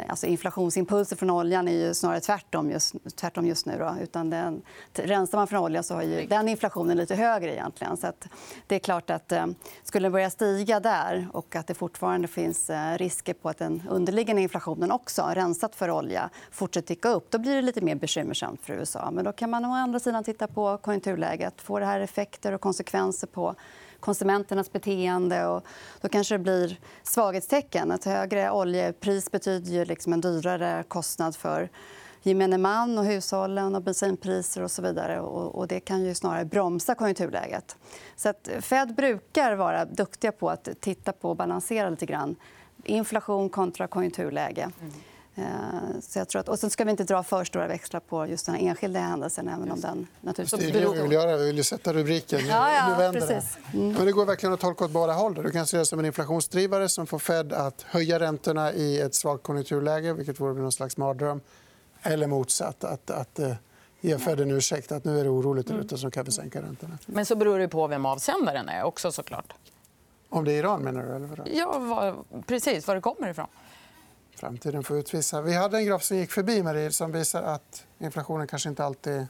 alltså 0.08 0.26
inflationsimpulser 0.26 1.16
från 1.16 1.30
oljan 1.30 1.68
är 1.68 1.72
ju 1.72 1.94
snarare 1.94 2.20
tvärtom 2.20 2.72
just, 2.72 2.96
tvärtom 3.16 3.48
just 3.48 3.66
nu. 3.66 3.78
Då. 3.80 3.96
Utan 4.02 4.30
den, 4.30 4.62
rensar 4.94 5.38
man 5.38 5.48
från 5.48 5.64
olja 5.64 5.84
så 5.84 5.94
har 5.94 6.02
ju 6.02 6.28
den 6.28 6.50
inflationen 6.50 6.98
lite 6.98 7.16
högre. 7.16 7.54
egentligen. 7.54 7.98
Så 7.98 8.12
det 8.68 8.76
är 8.76 8.80
klart 8.80 9.10
att 9.10 9.32
eh, 9.32 9.46
Skulle 9.84 10.06
den 10.06 10.12
börja 10.12 10.30
stiga 10.30 10.80
där 10.80 11.28
och 11.34 11.56
att 11.56 11.68
det 11.68 11.74
fortfarande 11.74 12.28
finns 12.28 12.70
eh, 12.70 12.98
risker 12.98 13.34
på 13.34 13.50
att 13.50 13.58
den 13.58 13.84
underliggande 13.90 14.42
inflationen 14.42 14.92
också, 14.92 15.32
rensat 15.34 15.76
för 15.76 15.92
olja, 15.92 16.30
fortsätter 16.52 16.88
ticka 16.88 17.10
upp 17.10 17.32
då 17.32 17.38
blir 17.38 17.56
det 17.56 17.62
lite 17.62 17.82
mer 17.82 17.96
bekymmersamt 17.96 18.62
för 18.62 18.74
USA. 18.74 19.12
Men 19.12 19.26
då 19.26 19.32
kan 19.32 19.50
man 19.50 19.66
å 19.66 19.74
andra 19.74 20.00
sidan 20.00 20.24
titta 20.24 20.48
på 20.48 20.78
konjunkturläget. 20.78 21.62
Får 21.62 21.80
det 21.80 21.86
här 21.86 22.00
effekter 22.00 22.52
och 22.52 22.62
konsekvenser 22.62 23.28
på 23.28 23.56
konsumenternas 24.04 24.72
beteende. 24.72 25.46
Och 25.46 25.66
då 26.02 26.10
kanske 26.10 26.36
det 26.36 26.40
blir 26.40 26.80
svaghetstecken. 27.04 27.92
Ett 27.92 28.06
högre 28.06 28.52
oljepris 28.52 29.32
betyder 29.32 29.72
ju 29.72 29.86
liksom 29.86 30.14
en 30.14 30.22
dyrare 30.22 30.84
kostnad 30.88 31.36
för 31.36 31.70
gemene 32.22 32.58
man 32.58 32.98
och 32.98 33.06
hushållen 33.06 33.76
och 33.76 33.82
bensinpriser 33.84 34.64
och 34.64 34.72
så 34.72 34.82
vidare. 34.82 35.20
Och 35.20 35.68
det 35.68 35.80
kan 35.80 36.04
ju 36.04 36.16
snarare 36.16 36.46
bromsa 36.46 36.96
konjunkturläget. 36.96 37.76
Så 38.16 38.30
att 38.30 38.50
Fed 38.62 38.96
brukar 38.96 39.56
vara 39.56 39.86
duktiga 39.86 40.32
på 40.32 40.50
att 40.50 40.70
titta 40.80 41.12
på 41.12 41.30
och 41.30 41.36
balansera 41.36 41.90
lite 41.90 42.06
grann 42.06 42.36
inflation 42.84 43.50
kontra 43.50 43.88
konjunkturläge. 43.88 44.72
Mm. 44.82 44.94
Eh, 45.36 45.44
så 46.02 46.20
jag 46.20 46.28
tror 46.28 46.40
att, 46.40 46.50
och 46.50 46.60
sen 46.60 46.70
ska 46.70 46.84
vi 46.84 46.92
inte 46.92 47.04
dra 47.04 47.24
för 47.24 47.44
stora 47.44 47.68
växlar 47.68 48.00
på 48.00 48.28
just 48.28 48.46
den 48.46 48.56
enskilda 48.56 49.00
händelsen. 49.00 49.48
Även 49.48 49.72
om 49.72 49.82
den 49.82 50.08
naturligtvis... 50.22 50.62
Det 50.62 50.80
är 50.80 50.82
det 50.82 50.94
vi 50.94 51.02
vill 51.02 51.12
göra. 51.12 51.38
Vi 51.38 51.52
vill 51.52 51.64
sätta 51.64 51.94
rubriken. 51.94 52.48
Ja, 52.48 52.74
ja, 52.74 52.90
nu 52.90 52.96
vänder 52.96 53.28
det. 53.28 53.44
Mm. 53.74 53.94
Men 53.94 54.06
det 54.06 54.12
går 54.12 54.26
verkligen 54.26 54.54
att 54.54 54.60
tolka 54.60 54.86
åt 54.86 54.92
båda 54.92 55.14
håll. 55.14 55.34
Du 55.34 55.52
kan 55.52 55.68
se 55.68 55.78
det 55.78 55.86
som 55.86 56.00
en 56.00 56.06
inflationsdrivare 56.06 56.90
som 56.90 57.08
får 57.08 57.20
Fed 57.20 57.54
att 57.54 57.82
höja 57.82 58.20
räntorna 58.20 58.74
i 58.74 59.00
ett 59.00 59.16
svagt 59.16 59.44
konjunkturläge, 59.44 60.14
vilket 60.14 60.40
vore 60.40 60.62
någon 60.62 60.72
slags 60.72 60.98
mardröm. 60.98 61.42
Eller 62.02 62.28
motsatt, 62.28 62.84
att, 62.84 63.10
att 63.10 63.40
uh, 63.40 63.54
ge 64.02 64.18
Fed 64.18 64.40
en 64.40 64.52
ursäkt 64.52 64.92
att 64.92 65.04
nu 65.04 65.20
är 65.20 65.24
det 65.24 65.30
oroligt 65.30 65.68
där 65.68 65.80
ute 65.80 65.98
så 65.98 66.12
kan 66.12 66.26
vi 66.26 66.32
sänka 66.32 66.62
räntorna. 66.62 66.98
Men 67.06 67.26
så 67.26 67.36
beror 67.36 67.60
det 67.60 67.68
på 67.68 67.88
vem 67.88 68.06
avsändaren 68.06 68.70
är. 68.70 68.84
också 68.84 69.12
såklart. 69.12 69.54
Om 70.30 70.46
det 70.46 70.52
är 70.52 70.60
Iran, 70.60 70.82
menar 70.82 71.04
du? 71.04 71.16
Eller 71.16 71.58
Ja, 71.58 71.80
var, 71.80 72.16
precis. 72.48 72.88
Var 72.88 72.96
det 72.96 73.02
kommer 73.02 73.30
ifrån. 73.30 73.48
Framtiden 74.36 74.84
får 74.84 74.98
utvisa. 74.98 75.42
Vi 75.42 75.54
hade 75.54 75.78
en 75.78 75.86
graf 75.86 76.04
som 76.04 76.18
gick 76.18 76.32
förbi 76.32 76.64
Marie, 76.64 76.92
som 76.92 77.12
visar 77.12 77.44
att 77.44 77.86
inflationen 78.00 78.48
kanske 78.48 78.70
inte 78.70 78.86
alltid... 78.86 79.28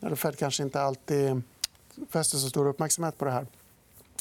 Eller 0.00 0.16
Fed 0.16 0.38
kanske 0.38 0.62
inte 0.62 0.80
alltid 0.80 1.42
fäster 2.10 2.38
så 2.38 2.48
stor 2.48 2.68
uppmärksamhet 2.68 3.18
på 3.18 3.24
det 3.24 3.30
här. 3.30 3.46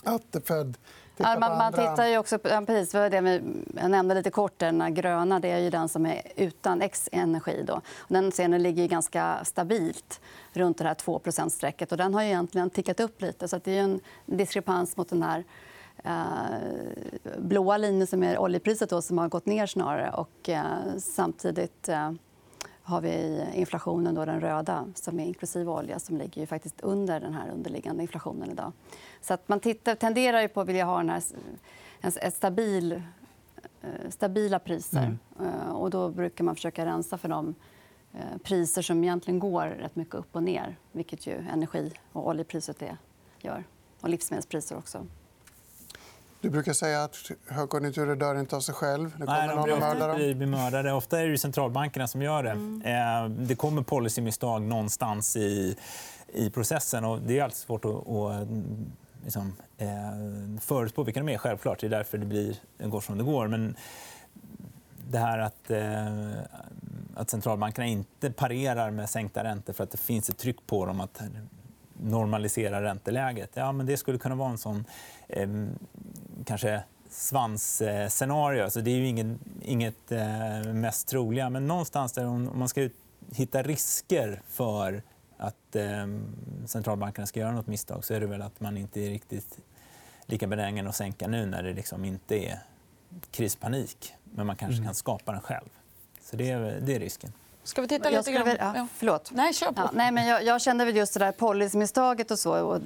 Att 0.03 0.47
Fed 0.47 0.77
man, 1.21 1.39
man 1.57 1.73
tittar 1.73 2.05
ju 2.05 2.17
också 2.17 2.39
på, 2.39 2.65
precis, 2.65 2.91
det 2.91 3.41
jag 3.75 3.91
nämnde 3.91 4.15
lite 4.15 4.29
kort. 4.29 4.59
Den 4.59 4.93
gröna 4.93 5.39
det 5.39 5.51
är 5.51 5.59
ju 5.59 5.69
den 5.69 5.89
som 5.89 6.05
är 6.05 6.21
utan 6.35 6.81
X-energi. 6.81 7.63
Då. 7.67 7.81
Den 8.07 8.31
scenen 8.31 8.63
ligger 8.63 8.87
ganska 8.87 9.45
stabilt 9.45 10.21
runt 10.53 10.77
det 10.77 10.83
här 10.83 10.95
2% 10.95 11.49
strecket 11.49 11.89
Den 11.89 12.13
har 12.13 12.21
ju 12.21 12.27
egentligen 12.27 12.69
tickat 12.69 12.99
upp 12.99 13.21
lite. 13.21 13.47
Så 13.47 13.59
det 13.63 13.77
är 13.77 13.81
en 13.81 13.99
diskrepans 14.25 14.97
mot 14.97 15.09
den 15.09 15.23
här 15.23 15.43
blåa 17.38 17.77
linjen 17.77 18.08
som 18.08 18.24
är 18.24 18.38
oljepriset 18.38 18.89
då, 18.89 19.01
som 19.01 19.17
har 19.17 19.29
gått 19.29 19.46
ner 19.46 19.65
snarare. 19.65 20.12
Och, 20.12 20.50
eh, 20.50 20.98
samtidigt 20.98 21.89
eh, 21.89 22.12
har 22.84 23.01
vi 23.01 23.46
inflationen, 23.53 24.15
då, 24.15 24.25
den 24.25 24.41
röda, 24.41 24.86
som 24.96 25.20
är 25.20 25.25
inklusive 25.25 25.72
olja 25.72 26.00
som 26.00 26.17
ligger 26.17 26.41
ju 26.41 26.48
faktiskt 26.48 26.81
under 26.81 27.20
den 27.20 27.34
här 27.34 27.50
underliggande 27.50 28.01
inflationen 28.01 28.51
idag. 28.51 28.72
Så 29.22 29.34
att 29.34 29.50
man 29.50 29.60
tittar, 29.60 29.96
tenderar 29.96 30.41
ju 30.41 30.48
på 30.48 30.62
att 30.62 30.67
vilja 30.67 30.86
ha 30.86 30.98
den 30.98 31.10
här, 31.10 31.24
en, 32.01 32.12
ett 32.22 32.36
stabil, 32.36 32.91
eh, 33.81 34.10
stabila 34.10 34.60
priser. 34.60 35.17
Mm. 35.38 35.51
Eh, 35.53 35.72
och 35.72 35.89
då 35.89 36.10
brukar 36.10 36.43
man 36.43 36.55
försöka 36.55 36.86
rensa 36.86 37.17
för 37.17 37.29
de 37.29 37.55
eh, 38.13 38.38
priser 38.43 38.81
som 38.81 39.03
egentligen 39.03 39.39
går 39.39 39.65
rätt 39.65 39.96
mycket 39.96 40.15
upp 40.15 40.36
och 40.36 40.43
ner 40.43 40.77
vilket 40.91 41.27
ju 41.27 41.34
energi 41.53 41.91
och 42.12 42.27
oljepriset 42.27 42.84
gör. 43.39 43.63
Och 44.01 44.10
livsmedelspriser 44.10 44.77
också. 44.77 45.05
Du 46.41 46.50
brukar 46.50 46.74
säga 46.74 47.03
att 47.03 47.17
högkonjunkturer 47.48 48.15
dör 48.15 48.39
inte 48.39 48.55
av 48.55 48.60
sig 48.60 48.75
själv. 48.75 49.12
Det 49.17 49.25
kommer 49.25 49.48
Nej, 49.48 49.55
de 49.55 49.63
blir 49.63 49.74
ofta, 49.74 50.15
blir 50.15 50.45
mördare. 50.45 50.93
Ofta 50.93 51.19
är 51.19 51.27
det 51.27 51.38
centralbankerna 51.38 52.07
som 52.07 52.21
gör 52.21 52.43
det. 52.43 52.50
Mm. 52.50 52.81
Eh, 52.81 53.29
det 53.29 53.55
kommer 53.55 53.81
policymisstag 53.81 54.62
någonstans 54.62 55.36
i, 55.36 55.77
i 56.33 56.50
processen. 56.50 57.05
Och 57.05 57.19
det 57.21 57.39
är 57.39 57.43
alltid 57.43 57.57
svårt 57.57 57.86
att, 57.86 58.07
att 58.10 58.48
liksom, 59.24 59.53
eh, 59.77 59.88
förutspå 60.62 61.03
vilka 61.03 61.19
de 61.19 61.29
är. 61.29 61.38
Självklart. 61.38 61.79
Det 61.79 61.88
är 61.88 61.91
därför 61.91 62.17
det 62.17 62.25
blir, 62.25 62.55
går 62.77 63.01
som 63.01 63.17
det 63.17 63.24
går. 63.24 63.48
Men 63.48 63.75
det 65.10 65.17
här 65.17 65.39
att, 65.39 65.71
eh, 65.71 66.31
att 67.15 67.29
centralbankerna 67.29 67.88
inte 67.88 68.31
parerar 68.31 68.91
med 68.91 69.10
sänkta 69.10 69.43
räntor 69.43 69.74
för 69.74 69.83
att 69.83 69.91
det 69.91 69.98
finns 69.98 70.29
ett 70.29 70.38
tryck 70.38 70.67
på 70.67 70.86
dem 70.86 71.01
att 71.01 71.21
normalisera 72.03 72.83
ränteläget. 72.83 73.51
Ja, 73.53 73.71
men 73.71 73.86
det 73.86 73.98
skulle 73.98 74.17
kunna 74.17 74.36
vara 74.36 74.50
en 74.50 74.57
sån 74.57 74.86
eh, 75.27 75.50
kanske 76.45 76.83
svansscenario. 77.10 78.63
Alltså, 78.63 78.81
det 78.81 78.91
är 78.91 78.95
ju 78.95 79.07
inget, 79.07 79.38
inget 79.62 80.12
eh, 80.12 80.74
mest 80.74 81.07
troliga. 81.07 81.50
Men 81.50 81.67
någonstans 81.67 82.13
där 82.13 82.25
om, 82.25 82.50
man 82.55 82.69
ska 82.69 82.89
hitta 83.36 83.62
risker 83.62 84.41
för 84.48 85.03
att 85.38 85.75
eh, 85.75 86.07
centralbankerna 86.65 87.27
ska 87.27 87.39
göra 87.39 87.51
nåt 87.51 87.67
misstag 87.67 88.05
så 88.05 88.13
är 88.13 88.19
det 88.19 88.27
väl 88.27 88.41
att 88.41 88.60
man 88.60 88.77
inte 88.77 89.01
är 89.01 89.10
riktigt 89.10 89.60
lika 90.25 90.48
benägen 90.48 90.88
att 90.88 90.95
sänka 90.95 91.27
nu 91.27 91.45
när 91.45 91.63
det 91.63 91.74
liksom 91.74 92.05
inte 92.05 92.36
är 92.36 92.60
krispanik. 93.31 94.13
Men 94.24 94.48
man 94.48 94.55
kanske 94.55 94.77
mm. 94.77 94.86
kan 94.86 94.95
skapa 94.95 95.31
den 95.31 95.41
själv. 95.41 95.69
Så 96.21 96.36
det 96.36 96.51
är, 96.51 96.81
det 96.81 96.95
är 96.95 97.00
risken. 97.00 97.33
Ska 97.63 97.81
vi 97.81 97.87
titta 97.87 98.09
lite 98.09 98.31
grann? 98.31 98.57
Ja, 98.59 98.87
förlåt. 98.95 99.31
Nej, 99.31 99.53
kör 99.53 99.71
på. 99.71 99.81
Ja, 99.81 99.89
nej, 99.93 100.11
men 100.11 100.27
jag, 100.27 100.43
jag 100.43 100.61
kände 100.61 100.85
väl 100.85 100.95
just 100.95 101.13
det 101.13 101.19
där 101.19 101.31
policymisstaget 101.31 102.31
och 102.31 102.39
så. 102.39 102.65
Och, 102.65 102.81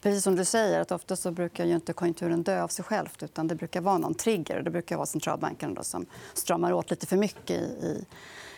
precis 0.00 0.24
som 0.24 0.36
du 0.36 0.44
säger, 0.44 0.80
att 0.80 0.92
ofta 0.92 1.16
så 1.16 1.30
brukar 1.30 1.64
ju 1.64 1.74
inte 1.74 1.92
konjunkturen 1.92 2.42
dö 2.42 2.62
av 2.62 2.68
sig 2.68 2.84
själv. 2.84 3.08
Utan 3.20 3.48
det 3.48 3.54
brukar 3.54 3.80
vara 3.80 3.98
någon 3.98 4.14
trigger. 4.14 4.62
Det 4.62 4.70
brukar 4.70 4.96
vara 4.96 5.06
centralbanken 5.06 5.74
då, 5.74 5.82
som 5.82 6.06
stramar 6.34 6.72
åt 6.72 6.90
lite 6.90 7.06
för 7.06 7.16
mycket. 7.16 7.50
I, 7.50 7.62
i 7.62 8.06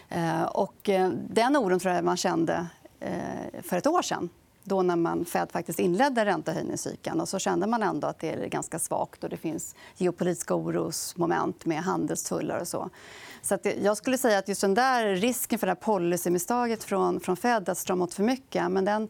eh, 0.09 0.43
och, 0.43 0.89
eh, 0.89 1.11
den 1.11 1.57
oron 1.57 1.79
tror 1.79 1.95
jag 1.95 2.05
man 2.05 2.17
kände 2.17 2.67
eh, 3.01 3.63
för 3.63 3.77
ett 3.77 3.87
år 3.87 4.03
sen 4.03 4.29
då 4.65 4.83
när 4.83 4.97
man 4.97 5.25
Fed 5.25 5.53
faktiskt 5.53 5.79
inledde 5.79 6.25
räntehöjningscykeln. 6.25 7.21
Och 7.21 7.29
så 7.29 7.39
kände 7.39 7.67
man 7.67 7.83
ändå 7.83 8.07
att 8.07 8.19
det 8.19 8.31
är 8.33 8.47
ganska 8.47 8.79
svagt 8.79 9.25
och 9.25 9.31
det 9.31 9.37
finns 9.37 9.75
geopolitiska 9.97 10.55
orosmoment 10.55 11.65
med 11.67 11.83
handelstullar 11.83 12.61
och 12.61 12.69
så. 12.69 12.91
Så 13.43 13.55
att 13.55 13.67
jag 13.83 13.97
skulle 13.97 14.19
säga 14.19 14.39
att 14.39 14.49
just 14.49 14.61
den 14.61 14.75
där 14.75 15.07
risken 15.07 15.59
för 15.59 15.67
det 15.67 15.71
här 15.71 15.75
policymisstaget 15.75 16.85
från, 16.85 17.21
från 17.21 17.37
Fed 17.37 17.69
att 17.69 17.79
strama 17.79 18.05
åt 18.05 18.15
för 18.15 18.23
mycket 18.23 18.71
men 18.71 18.85
den, 18.85 19.09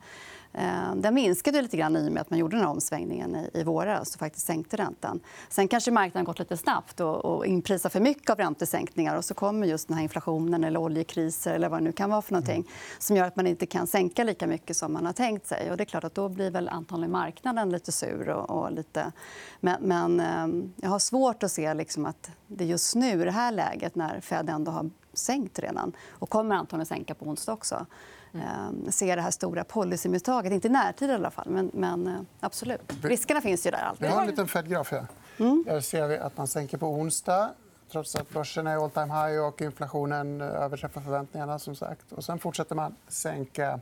den 0.94 1.14
minskade 1.14 1.62
lite 1.62 1.76
grann 1.76 1.96
i 1.96 2.08
och 2.08 2.12
med 2.12 2.20
att 2.20 2.30
man 2.30 2.38
gjorde 2.38 2.56
den 2.56 2.64
här 2.64 2.70
omsvängningen 2.70 3.36
i, 3.54 3.64
våras 3.64 4.14
och 4.14 4.18
faktiskt 4.18 4.46
sänkte 4.46 4.76
räntan. 4.76 5.20
Sen 5.48 5.68
kanske 5.68 5.90
marknaden 5.90 6.24
gått 6.24 6.38
lite 6.38 6.56
snabbt 6.56 7.00
och, 7.00 7.46
inprisar 7.46 7.90
för 7.90 8.00
mycket 8.00 8.30
av 8.30 8.36
räntesänkningar. 8.36 9.16
Och 9.16 9.24
så 9.24 9.34
kommer 9.34 9.66
just 9.66 9.88
den 9.88 9.96
här 9.96 10.02
inflationen 10.02 10.64
eller 10.64 10.80
oljekriser 10.80 11.54
eller 11.54 11.68
vad 11.68 11.80
det 11.80 11.84
nu 11.84 11.92
kan 11.92 12.10
vara 12.10 12.22
för 12.22 12.32
någonting 12.32 12.56
mm. 12.56 12.68
som 12.98 13.16
gör 13.16 13.24
att 13.24 13.36
man 13.36 13.46
inte 13.46 13.66
kan 13.66 13.86
sänka 13.86 14.24
lika 14.24 14.46
mycket 14.46 14.76
som 14.76 14.92
man 14.92 15.06
har 15.06 15.12
tänkt 15.12 15.46
sig. 15.46 15.70
Och 15.70 15.76
det 15.76 15.82
är 15.82 15.86
klart 15.86 16.04
att 16.04 16.14
då 16.14 16.28
blir 16.28 16.50
väl 16.50 16.68
antagligen 16.68 17.12
marknaden 17.12 17.70
lite 17.70 17.92
sur. 17.92 18.28
Och, 18.28 18.72
lite... 18.72 19.12
Men, 19.60 19.82
men 19.82 20.20
eh, 20.20 20.64
jag 20.76 20.90
har 20.90 20.98
svårt 20.98 21.42
att 21.42 21.52
se 21.52 21.74
liksom 21.74 22.06
att 22.06 22.30
det 22.46 22.64
just 22.64 22.94
nu, 22.94 23.22
i 23.22 23.24
det 23.24 23.30
här 23.30 23.52
läget 23.52 23.94
när 23.94 24.20
Fed 24.20 24.50
ändå 24.50 24.70
har 24.70 24.90
sänkt 25.12 25.58
redan 25.58 25.92
och 26.10 26.30
kommer 26.30 26.54
antagligen 26.54 26.86
sänka 26.86 27.14
på 27.14 27.26
onsdag 27.26 27.52
också 27.52 27.86
mm. 28.34 28.92
se 28.92 29.14
det 29.14 29.22
här 29.22 29.30
stora 29.30 29.64
policymisstaget. 29.64 30.52
Inte 30.52 30.68
i 30.68 30.70
närtid 30.70 31.10
i 31.10 31.12
alla 31.12 31.30
fall, 31.30 31.48
men, 31.48 31.70
men 31.74 32.06
eh, 32.06 32.20
absolut. 32.40 32.80
Riskerna 33.02 33.40
finns 33.40 33.66
ju 33.66 33.70
där. 33.70 33.78
Alltid. 33.78 34.06
Vi 34.06 34.12
har 34.12 34.20
en 34.20 34.26
liten 34.26 34.48
Fed-graf 34.48 34.90
här. 34.90 35.06
Mm. 35.38 35.64
Där 35.66 35.80
ser 35.80 36.08
vi 36.08 36.18
att 36.18 36.36
man 36.36 36.48
sänker 36.48 36.78
på 36.78 36.86
onsdag 36.86 37.50
trots 37.92 38.16
att 38.16 38.30
börsen 38.30 38.66
är 38.66 38.84
all 38.84 38.90
time 38.90 39.06
high 39.06 39.40
och 39.40 39.60
inflationen 39.60 40.40
eh, 40.40 40.46
överträffar 40.46 41.00
förväntningarna. 41.00 41.58
Som 41.58 41.76
sagt. 41.76 42.12
Och 42.12 42.24
sen 42.24 42.38
fortsätter 42.38 42.74
man 42.74 42.94
sänka 43.08 43.80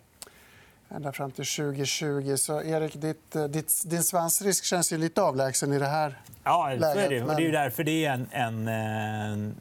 ända 0.88 1.12
fram 1.12 1.30
till 1.30 1.44
2020. 1.44 2.36
Så 2.36 2.62
Erik, 2.62 3.00
ditt, 3.00 3.36
ditt, 3.48 3.82
din 3.86 4.02
svansrisk 4.02 4.64
känns 4.64 4.92
ju 4.92 4.98
lite 4.98 5.22
avlägsen 5.22 5.72
i 5.72 5.78
det 5.78 5.86
här 5.86 6.20
ja, 6.44 6.68
läget. 6.78 7.02
Ja, 7.02 7.08
det. 7.08 7.22
Och 7.22 7.36
det 7.36 7.46
är 7.46 7.52
därför 7.52 7.84
det 7.84 8.04
är 8.04 8.12
en, 8.12 8.68
en, 8.68 9.54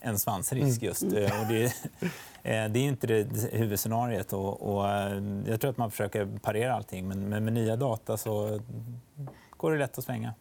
en 0.00 0.18
svansrisk. 0.18 0.82
Just. 0.82 1.02
Mm. 1.02 1.40
Och 1.40 1.46
det, 1.48 1.72
Eh, 2.00 2.10
det 2.46 2.52
är 2.52 2.76
inte 2.76 3.06
det 3.06 3.26
huvudscenariet. 3.52 4.32
Och, 4.32 4.76
och, 4.76 4.88
eh, 4.88 5.22
jag 5.46 5.60
tror 5.60 5.70
att 5.70 5.76
man 5.76 5.90
försöker 5.90 6.38
parera 6.42 6.74
allting. 6.74 7.08
Men 7.08 7.28
med, 7.28 7.42
med 7.42 7.52
nya 7.52 7.76
data 7.76 8.16
så 8.16 8.60
går 9.56 9.72
det 9.72 9.78
lätt 9.78 9.98
att 9.98 10.04
svänga. 10.04 10.34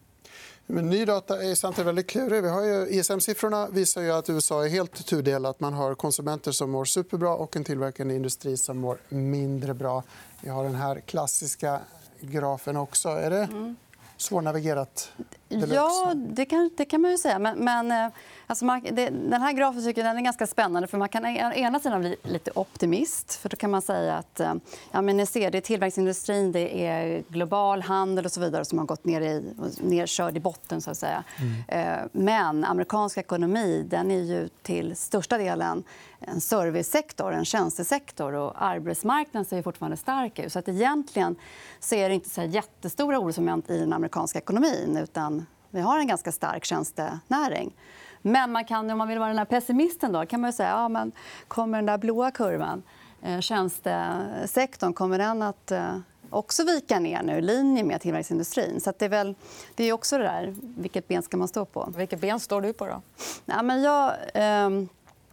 Men 0.68 0.90
ny 0.90 1.06
data 1.06 1.44
är 1.44 1.56
samtidigt 1.56 1.88
väldigt 1.88 2.08
klurig. 2.08 2.44
Vi 2.44 2.50
har 2.50 2.64
ju, 2.64 2.88
ISM-siffrorna 2.90 3.68
visar 3.68 4.02
ju 4.02 4.12
att 4.12 4.30
USA 4.30 4.66
är 4.66 4.70
helt 4.70 5.06
tudelat. 5.06 5.60
Man 5.60 5.74
har 5.74 5.96
konsumenter 5.96 6.52
som 6.52 6.72
mår 6.72 6.86
superbra 6.86 7.36
och 7.36 7.56
en 7.56 7.64
tillverkande 7.64 8.16
industri 8.16 8.58
som 8.58 8.78
mår 8.78 8.98
mindre 9.10 9.74
bra. 9.74 10.04
Vi 10.42 10.50
har 10.50 10.64
den 10.64 10.76
här 10.76 11.00
klassiska 11.00 11.80
grafen 12.22 12.78
också. 12.78 13.10
Är 13.10 13.30
det 13.30 13.76
svårnavigerat? 14.18 15.12
Ja, 15.50 16.14
det 16.16 16.46
kan, 16.46 16.70
det 16.78 16.86
kan 16.86 17.02
man 17.02 17.12
ju 17.12 17.18
säga. 17.18 17.40
Men, 17.40 17.58
men 17.58 17.92
eh, 17.92 18.08
alltså 18.48 18.66
man, 18.66 18.82
det, 18.92 19.10
den 19.10 19.42
här 19.42 19.54
grafen 19.54 19.84
tycker 19.84 20.04
den 20.04 20.18
är 20.18 20.22
ganska 20.22 20.48
spännande. 20.48 20.88
för 20.88 20.98
Man 20.98 21.10
kan 21.10 21.26
å 21.26 21.28
ena 21.54 21.80
sidan 21.80 22.02
bli 22.02 22.16
lite 22.24 22.52
optimist. 22.56 23.36
för 23.36 23.50
Då 23.50 23.58
kan 23.58 23.72
man 23.72 23.82
säga 23.82 24.16
att 24.16 24.40
eh, 24.40 24.54
ja, 24.92 25.02
men 25.02 25.18
ni 25.18 25.26
ser, 25.26 25.52
det 25.52 25.58
är 25.58 25.62
tillverkningsindustrin, 25.62 26.52
det 26.52 26.86
är 26.86 27.24
global 27.28 27.82
handel 27.82 28.26
och 28.26 28.32
så 28.32 28.40
vidare 28.40 28.66
som 28.66 28.78
har 28.78 28.86
gått 28.86 29.06
ner 29.06 29.22
i, 29.22 29.54
nerkörd 29.82 30.38
i 30.38 30.40
botten. 30.40 30.82
Så 30.82 30.92
att 30.92 30.98
säga. 30.98 31.24
Mm. 31.70 32.10
Men 32.12 32.66
amerikansk 32.66 33.18
ekonomi 33.18 33.86
den 33.90 34.12
är 34.12 34.22
ju 34.22 34.50
till 34.62 34.96
största 34.96 35.38
delen 35.38 35.84
en 36.28 36.42
servicesektor, 36.42 37.34
en 37.34 37.46
tjänstesektor. 37.46 38.34
och 38.34 38.64
Arbetsmarknaden 38.64 39.46
ser 39.46 39.62
fortfarande 39.62 39.98
stark 39.98 40.40
ut. 40.40 40.52
Så 40.52 40.60
att 40.60 40.70
egentligen 40.70 41.36
så 41.80 41.96
är 41.96 42.10
det 42.10 42.16
inte 42.16 42.30
så 42.30 42.42
jättestora 42.42 43.20
orosmoment 43.20 43.70
i 43.70 43.80
den 43.80 43.94
amerikanska 43.94 44.40
ekonomin. 44.40 44.98
utan 44.98 45.45
Vi 45.76 45.82
har 45.82 46.00
en 46.00 46.08
ganska 46.08 46.32
stark 46.32 46.66
tjänstenäring. 46.66 47.76
Men 48.22 48.52
man 48.52 48.66
kan, 48.66 48.90
om 48.90 48.98
man 48.98 49.08
vill 49.08 49.20
vara 49.20 49.30
den 49.30 49.38
här 49.38 49.46
pessimisten 49.46 50.12
då, 50.12 50.26
kan 50.26 50.42
man 50.42 50.54
säga 50.54 50.70
ja, 50.70 50.90
men 50.90 51.12
kommer 51.48 51.78
den 51.78 51.86
där 51.86 51.98
blåa 51.98 52.32
kurvan, 52.32 52.84
eh, 53.22 53.40
tjänstesektorn, 53.40 54.94
kommer 54.94 55.18
den 55.18 55.42
att 55.42 55.72
eh, 55.72 55.98
också 56.30 56.64
vika 56.64 57.00
ner 57.00 57.24
nu 57.24 57.38
i 57.38 57.42
linje 57.42 57.84
med 57.84 58.02
tillverkningsindustrin. 58.02 58.82
Så 58.82 58.94
det, 58.98 59.06
är 59.06 59.10
väl, 59.10 59.36
det 59.76 59.84
är 59.84 59.94
också 59.94 60.18
det 60.18 60.24
där. 60.24 60.56
Vilket 60.62 61.08
ben 61.08 61.24
ska 61.24 61.38
man 61.38 61.48
stå 61.48 61.66
på? 61.66 61.94
Vilket 61.98 62.22
ben 62.22 62.40
står 62.40 62.62
du 62.62 62.74
på? 62.74 62.86
då? 62.86 63.02
Ja, 63.46 63.62
men 63.62 63.82
jag, 63.82 64.14
eh, 64.34 64.70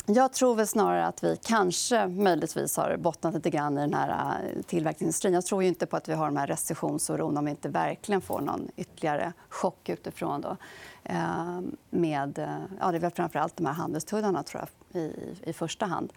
jag 0.06 0.32
tror 0.32 0.54
väl 0.54 0.66
snarare 0.66 1.06
att 1.06 1.24
vi 1.24 1.36
kanske 1.42 2.06
möjligtvis 2.06 2.76
har 2.76 2.96
bottnat 2.96 3.34
lite 3.34 3.50
grann 3.50 3.78
i 3.78 3.80
den 3.80 3.94
här 3.94 4.40
eh, 4.56 4.62
tillverkningsindustrin. 4.62 5.34
Jag 5.34 5.46
tror 5.46 5.62
inte 5.62 5.86
på 5.86 5.96
att 5.96 6.08
vi 6.08 6.12
har 6.12 6.26
de 6.26 6.36
här 6.36 6.46
recessionsoron 6.46 7.36
om 7.36 7.44
vi 7.44 7.50
inte 7.50 7.68
verkligen 7.68 8.20
får 8.20 8.40
någon 8.40 8.68
ytterligare 8.76 9.32
chock 9.48 9.88
utifrån. 9.88 10.40
Då. 10.40 10.56
Ehm, 11.04 11.76
eh, 11.92 11.98
med, 11.98 12.38
ja, 12.80 12.90
det 12.90 12.96
är 12.96 13.00
väl 13.00 13.10
framför 13.10 13.38
allt 13.38 13.56
de 13.56 13.66
här 13.66 13.72
handelstullarna 13.72 14.42
tror 14.42 14.64
jag, 14.92 15.02
i, 15.02 15.36
i 15.42 15.52
första 15.52 15.86
hand. 15.86 16.12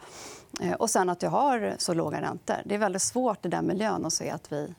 Eh, 0.61 0.73
och 0.73 0.89
sen 0.89 1.09
att 1.09 1.23
vi 1.23 1.27
har 1.27 1.75
så 1.77 1.93
låga 1.93 2.21
räntor. 2.21 2.57
Det 2.65 2.75
är 2.75 2.79
väldigt 2.79 3.01
svårt 3.01 3.45
i 3.45 3.49
den 3.49 3.67
miljön 3.67 4.05
att 4.05 4.13
se 4.13 4.29
att 4.29 4.51
vi, 4.51 4.73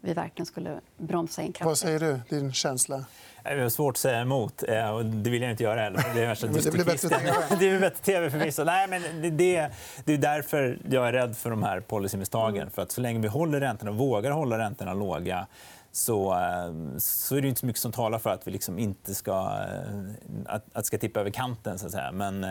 vi 0.00 0.12
verkligen 0.12 0.46
skulle 0.46 0.80
bromsa 0.98 1.42
in 1.42 1.52
kraftigt. 1.52 1.66
Vad 1.66 1.78
säger 1.78 2.00
du? 2.00 2.20
Din 2.28 2.52
känsla? 2.52 3.04
Det 3.42 3.50
är 3.50 3.68
svårt 3.68 3.94
att 3.94 3.98
säga 3.98 4.20
emot. 4.20 4.62
Eh, 4.68 4.90
och 4.90 5.04
det 5.04 5.30
vill 5.30 5.42
jag 5.42 5.50
inte 5.50 5.62
göra 5.62 5.80
heller. 5.80 6.04
Det, 6.14 6.24
är 6.24 6.62
det 6.64 6.70
blir 6.70 6.84
bättre 6.84 7.08
tv. 7.08 7.32
det 7.58 7.68
är 7.68 7.80
bättre 7.80 8.04
tv 8.04 8.30
förvisso. 8.30 8.64
Nej, 8.64 8.88
men 8.88 9.02
det, 9.22 9.30
det, 9.30 9.70
det 10.04 10.12
är 10.12 10.18
därför 10.18 10.78
jag 10.90 11.08
är 11.08 11.12
rädd 11.12 11.36
för 11.36 11.50
de 11.50 11.62
här 11.62 11.80
policymisstagen. 11.80 12.62
Mm. 12.62 12.70
För 12.70 12.82
att 12.82 12.92
så 12.92 13.00
länge 13.00 13.20
vi 13.20 13.28
håller 13.28 13.60
räntorna, 13.60 13.90
vågar 13.90 14.30
hålla 14.30 14.58
räntorna 14.58 14.94
låga 14.94 15.46
så, 15.92 16.32
eh, 16.32 16.98
så 16.98 17.36
är 17.36 17.42
det 17.42 17.48
inte 17.48 17.60
så 17.60 17.66
mycket 17.66 17.82
som 17.82 17.92
talar 17.92 18.18
för 18.18 18.30
att 18.30 18.46
vi 18.46 18.50
liksom 18.50 18.78
inte 18.78 19.14
ska, 19.14 19.32
eh, 19.32 20.54
att, 20.54 20.64
att 20.72 20.86
ska 20.86 20.98
tippa 20.98 21.20
över 21.20 21.30
kanten. 21.30 21.78
Så 21.78 21.86
att 21.86 21.92
säga. 21.92 22.12
Men, 22.12 22.46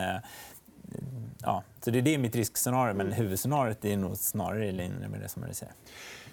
ja, 1.42 1.62
så 1.84 1.90
det 1.90 1.98
är 1.98 2.02
det 2.02 2.18
mitt 2.18 2.36
riskscenario. 2.36 2.94
Men 2.94 3.12
huvudscenariot 3.12 3.84
är 3.84 3.96
nog 3.96 4.16
snarare 4.16 4.66
i 4.66 4.72
linje 4.72 5.08
med 5.08 5.20
det 5.20 5.28
som 5.28 5.42
jag 5.46 5.56
säger. 5.56 5.74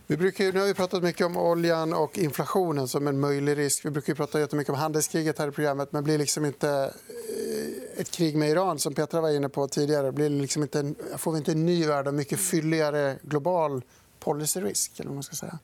Vi 0.09 0.17
brukar, 0.17 0.51
nu 0.51 0.59
har 0.59 0.67
vi 0.67 0.73
pratat 0.73 1.03
mycket 1.03 1.25
om 1.25 1.37
oljan 1.37 1.93
och 1.93 2.17
inflationen 2.17 2.87
som 2.87 3.07
en 3.07 3.19
möjlig 3.19 3.57
risk. 3.57 3.85
Vi 3.85 3.89
brukar 3.89 4.13
prata 4.13 4.39
jättemycket 4.39 4.73
om 4.73 4.79
handelskriget 4.79 5.39
här 5.39 5.47
i 5.47 5.51
programmet. 5.51 5.91
Men 5.91 6.03
blir 6.03 6.17
liksom 6.17 6.45
inte 6.45 6.69
eh, 6.69 8.01
ett 8.01 8.11
krig 8.11 8.35
med 8.35 8.49
Iran, 8.49 8.79
som 8.79 8.93
Petra 8.93 9.21
var 9.21 9.29
inne 9.29 9.49
på 9.49 9.67
tidigare 9.67 10.11
blir 10.11 10.29
liksom 10.29 10.63
inte 10.63 10.93
får 11.17 11.31
vi 11.31 11.37
inte 11.37 11.51
en 11.51 11.65
ny 11.65 11.87
värld 11.87 12.07
av 12.07 12.13
mycket 12.13 12.39
fylligare 12.39 13.17
global 13.21 13.81
policyrisk? 14.19 14.99
Eller 14.99 15.07
vad 15.07 15.15
man 15.15 15.23
ska 15.23 15.35
säga? 15.35 15.59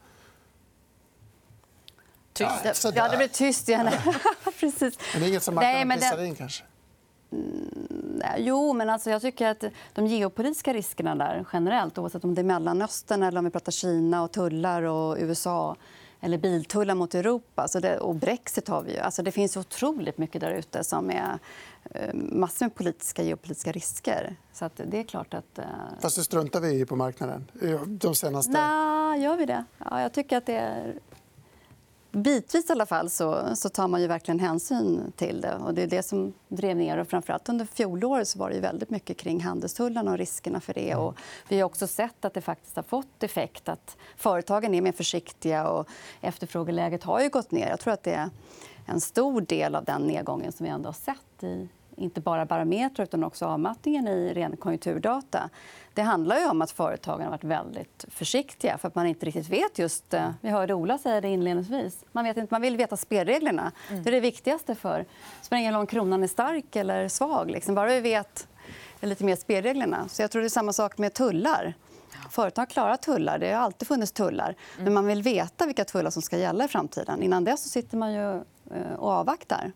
Tyst. 2.34 2.86
Ja, 2.96 3.10
det 3.10 3.18
blir 3.18 3.28
tyst 3.28 3.70
igen. 3.70 3.90
Precis. 4.60 4.98
Men 5.14 5.22
det 5.22 5.28
är 5.28 5.30
inget 5.30 5.44
som 5.44 5.56
marknaden 5.56 5.88
Nej, 5.88 5.98
pissar 5.98 6.24
in, 6.24 6.36
kanske? 6.36 6.64
Mm, 8.24 8.46
jo, 8.46 8.74
men 8.74 8.90
alltså 8.90 9.10
jag 9.10 9.22
tycker 9.22 9.48
att 9.48 9.64
de 9.94 10.08
geopolitiska 10.08 10.74
riskerna 10.74 11.16
där 11.16 11.46
generellt 11.54 11.98
oavsett 11.98 12.24
om 12.24 12.36
det 12.36 12.42
är 12.42 12.46
Mellanöstern 12.46 13.24
eller 13.24 13.40
om 13.40 13.46
vi 13.46 13.52
pratar 13.52 13.72
Kina 13.72 14.24
och 14.24 14.32
tullar 14.32 14.84
och 14.84 15.18
USA 15.20 15.76
eller 16.22 16.38
biltullar 16.38 16.96
mot 16.96 17.16
Europa 17.16 17.68
så 17.68 17.80
det, 17.80 17.98
och 18.00 18.16
Brexit 18.16 18.68
har 18.68 18.82
vi 18.82 18.94
ju. 18.94 19.00
Alltså 19.00 19.24
det 19.24 19.32
finns 19.32 19.58
otroligt 19.58 20.18
mycket 20.18 20.42
där 20.42 20.52
ute 20.52 20.84
som 20.84 21.12
är 21.12 21.40
eh, 21.92 22.14
massor 22.14 22.66
med 22.66 22.76
politiska 22.76 23.24
geopolitiska 23.24 23.72
risker. 23.72 24.36
Så 24.54 24.66
att 24.66 24.82
det 24.86 25.00
är 25.00 25.04
klart 25.04 25.34
att... 25.34 25.60
Eh... 25.60 25.66
Fast 26.00 26.16
det 26.16 26.24
struntar 26.24 26.60
vi 26.60 26.80
i 26.80 26.86
på 26.86 26.96
marknaden 26.96 27.52
de 27.86 28.16
senaste... 28.16 28.52
Nej, 28.52 29.22
gör 29.22 29.38
vi 29.38 29.46
det? 29.46 29.66
Ja, 29.78 30.02
jag 30.02 30.14
tycker 30.14 30.38
att 30.38 30.46
det 30.46 30.56
är 30.56 30.94
bitvis 32.14 32.70
i 32.70 32.72
alla 32.72 32.86
fall 32.86 33.10
så, 33.10 33.56
så 33.56 33.70
tar 33.70 33.88
man 33.88 34.02
ju 34.02 34.08
verkligen 34.08 34.40
hänsyn 34.40 35.12
till 35.16 35.42
det. 35.42 35.56
Och 35.56 35.74
det 35.74 35.84
är 35.84 35.88
det 35.88 36.04
som 36.04 36.34
drev 36.48 36.78
ner. 36.78 36.98
Och 36.98 37.08
framförallt 37.08 37.50
under 37.50 37.66
fjolåret 37.66 38.28
så 38.28 38.40
var 38.40 38.50
det 38.50 38.60
väldigt 38.60 38.90
mycket 38.90 39.18
kring 39.18 39.42
handelstullarna 39.42 40.12
och 40.12 40.18
riskerna 40.18 40.60
för 40.60 40.74
det. 40.74 40.96
Och 40.96 41.16
vi 41.48 41.60
har 41.60 41.66
också 41.66 41.88
sett 41.88 42.26
att 42.26 42.34
det 42.34 42.42
faktiskt 42.42 42.76
har 42.76 42.84
fått 42.84 43.24
effekt. 43.24 43.70
att 43.70 43.98
Företagen 44.18 44.74
är 44.74 44.82
mer 44.82 44.92
försiktiga 44.92 45.68
och 45.68 45.88
efterfrågeläget 46.22 47.04
har 47.04 47.22
ju 47.22 47.30
gått 47.30 47.52
ner. 47.52 47.70
Jag 47.70 47.80
tror 47.80 47.94
att 47.94 48.04
det 48.04 48.14
är 48.14 48.30
en 48.86 49.02
stor 49.02 49.42
del 49.42 49.76
av 49.76 49.84
den 49.84 50.02
nedgången 50.02 50.52
som 50.52 50.64
vi 50.64 50.70
ändå 50.70 50.88
har 50.88 50.94
sett 50.94 51.44
i 51.44 51.70
inte 51.98 52.22
bara 52.22 52.46
barometrar 52.46 53.04
utan 53.04 53.24
också 53.24 53.46
avmattningen 53.46 54.08
i 54.08 54.34
ren 54.34 54.58
konjunkturdata. 54.58 55.50
Det 55.94 56.02
handlar 56.02 56.38
ju 56.40 56.50
om 56.50 56.62
att 56.62 56.72
företagen 56.72 57.22
har 57.22 57.32
varit 57.32 57.44
väldigt 57.44 58.06
försiktiga 58.08 58.78
för 58.78 58.88
att 58.88 58.96
man 58.96 59.08
inte 59.08 59.26
riktigt 59.26 59.50
vet 59.50 59.80
just... 59.80 60.14
Eh, 60.14 60.30
vi 60.42 60.50
hörde 60.50 60.74
Ola 60.74 60.98
säga 60.98 61.22
det 61.22 61.28
inledningsvis. 61.28 62.06
Man, 62.12 62.26
vet 62.26 62.38
inte, 62.38 62.54
man 62.54 62.62
vill 62.62 62.78
veta 62.78 62.98
spelreglerna. 62.98 63.72
Mm. 63.90 64.04
Det 64.04 64.10
är 64.10 64.12
det 64.12 64.20
viktigaste. 64.20 64.76
för. 64.76 65.00
Det 65.00 65.46
spelar 65.46 65.60
ingen 65.60 65.74
roll 65.74 65.82
om 65.82 65.88
kronan 65.88 66.24
är 66.24 66.28
stark 66.28 66.76
eller 66.76 67.08
svag. 67.08 67.52
Liksom. 67.52 67.76
Bara 67.76 67.90
vi 67.90 68.00
vet 68.00 68.48
lite 69.02 69.24
mer 69.24 69.36
spelreglerna. 69.36 70.08
Så 70.08 70.22
jag 70.22 70.32
tror 70.32 70.42
det 70.42 70.48
är 70.48 70.50
samma 70.50 70.74
sak 70.74 70.98
med 70.98 71.14
tullar. 71.14 71.74
Företag 72.30 72.70
klarar 72.70 72.96
tullar. 72.96 73.40
Det 73.40 73.52
har 73.52 73.62
alltid 73.62 73.88
funnits 73.88 74.12
tullar. 74.12 74.56
Men 74.76 74.82
mm. 74.82 74.94
man 74.94 75.06
vill 75.06 75.24
veta 75.24 75.66
vilka 75.66 75.86
tullar 75.86 76.10
som 76.10 76.22
ska 76.22 76.38
gälla 76.38 76.66
i 76.66 76.68
framtiden. 76.68 77.24
Innan 77.24 77.44
dess 77.44 77.64
så 77.64 77.70
sitter 77.70 77.98
man 77.98 78.14
ju 78.14 78.36
eh, 78.72 78.94
och 78.98 79.12
avvaktar. 79.12 79.72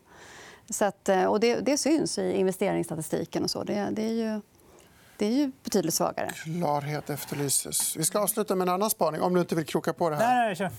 Så 0.70 0.84
att, 0.84 1.08
eh, 1.08 1.24
och 1.24 1.40
det, 1.40 1.60
det 1.60 1.78
syns 1.78 2.18
i 2.18 2.32
investeringsstatistiken. 2.32 3.44
Och 3.44 3.50
så. 3.50 3.64
Det, 3.64 3.88
det, 3.92 4.02
är 4.02 4.12
ju, 4.12 4.40
det 5.16 5.26
är 5.26 5.30
ju 5.30 5.52
betydligt 5.64 5.94
svagare. 5.94 6.30
Klarhet 6.44 7.10
efterlyses. 7.10 7.96
Vi 7.96 8.04
ska 8.04 8.18
avsluta 8.18 8.54
med 8.54 8.68
en 8.68 8.74
annan 8.74 8.90
spaning, 8.90 9.20
om 9.20 9.34
du 9.34 9.40
inte 9.40 9.54
vill 9.54 9.66
kroka 9.66 9.92
på 9.92 10.10
det 10.10 10.16
här. 10.16 10.46
Nej, 10.46 10.56
nej, 10.60 10.70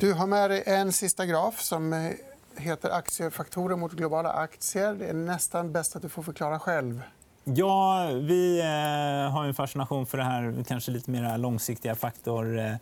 Du 0.00 0.12
har 0.12 0.26
med 0.26 0.50
dig 0.50 0.62
en 0.66 0.92
sista 0.92 1.26
graf 1.26 1.60
som 1.60 1.92
eh, 1.92 2.10
heter 2.56 2.90
Aktiefaktorer 2.90 3.76
mot 3.76 3.92
globala 3.92 4.32
aktier. 4.32 4.94
Det 4.94 5.06
är 5.06 5.12
nästan 5.14 5.72
bäst 5.72 5.96
att 5.96 6.02
du 6.02 6.08
får 6.08 6.22
förklara 6.22 6.58
själv. 6.58 7.02
Ja, 7.44 8.10
vi 8.12 8.60
eh, 8.60 9.32
har 9.32 9.44
en 9.44 9.54
fascination 9.54 10.06
för 10.06 10.18
det 10.18 10.24
här 10.24 10.64
kanske 10.68 10.90
lite 10.90 11.10
mer 11.10 11.38
långsiktiga 11.38 11.94
faktor 11.94 12.58
eh, 12.58 12.74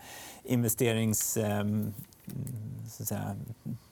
investerings... 0.44 1.36
Eh, 1.36 1.64
så 2.90 3.02
att 3.02 3.08
säga, 3.08 3.36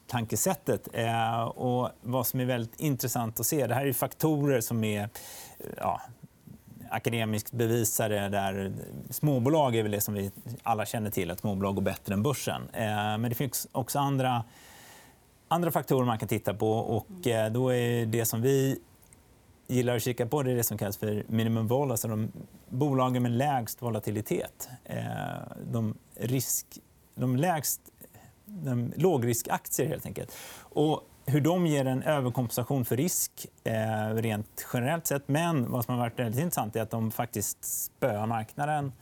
tankesättet. 0.07 0.87
Eh, 0.93 1.41
och 1.41 1.89
vad 2.01 2.27
som 2.27 2.39
är 2.39 2.45
väldigt 2.45 2.79
intressant 2.79 3.39
att 3.39 3.45
se... 3.45 3.67
Det 3.67 3.75
här 3.75 3.85
är 3.85 3.93
faktorer 3.93 4.61
som 4.61 4.83
är 4.83 5.01
eh, 5.01 5.09
ja, 5.77 6.01
akademiskt 6.89 7.51
bevisade. 7.51 8.29
Där 8.29 8.73
småbolag 9.09 9.75
är 9.75 9.83
väl 9.83 9.91
det 9.91 10.01
som 10.01 10.13
vi 10.13 10.31
alla 10.63 10.85
känner 10.85 11.09
till. 11.09 11.31
att 11.31 11.39
Småbolag 11.39 11.75
går 11.75 11.81
bättre 11.81 12.13
än 12.13 12.23
börsen. 12.23 12.61
Eh, 12.73 12.83
men 13.17 13.21
det 13.23 13.35
finns 13.35 13.67
också 13.71 13.99
andra, 13.99 14.43
andra 15.47 15.71
faktorer 15.71 16.05
man 16.05 16.19
kan 16.19 16.27
titta 16.27 16.53
på. 16.53 16.71
Och 16.71 17.07
då 17.51 17.73
är 17.73 18.05
det 18.05 18.25
som 18.25 18.41
vi 18.41 18.79
gillar 19.67 19.95
att 19.95 20.03
kika 20.03 20.25
på 20.25 20.43
det 20.43 20.51
är 20.51 20.55
det 20.55 20.63
som 20.63 20.77
kallas 20.77 20.97
för 20.97 21.23
minimum 21.27 21.67
vol, 21.67 21.91
alltså 21.91 22.07
de 22.07 22.31
bolagen 22.69 23.23
med 23.23 23.31
lägst 23.31 23.81
volatilitet. 23.81 24.69
De, 25.71 25.97
risk, 26.15 26.65
de 27.15 27.35
lägst 27.35 27.81
Eh, 28.67 29.01
lågriskaktier. 29.01 29.87
Helt 29.87 30.05
enkelt. 30.05 30.35
Och 30.59 31.01
hur 31.25 31.41
de 31.41 31.67
ger 31.67 31.85
en 31.85 32.03
överkompensation 32.03 32.85
för 32.85 32.97
risk 32.97 33.47
eh, 33.63 34.13
rent 34.15 34.67
generellt 34.73 35.07
sett. 35.07 35.27
Men 35.27 35.71
vad 35.71 35.85
som 35.85 35.93
har 35.93 36.01
varit 36.01 36.19
väldigt 36.19 36.41
intressant 36.41 36.75
är 36.75 36.81
att 36.81 36.91
de 36.91 37.11
faktiskt 37.11 37.65
spöar 37.65 38.25
marknaden 38.25 38.93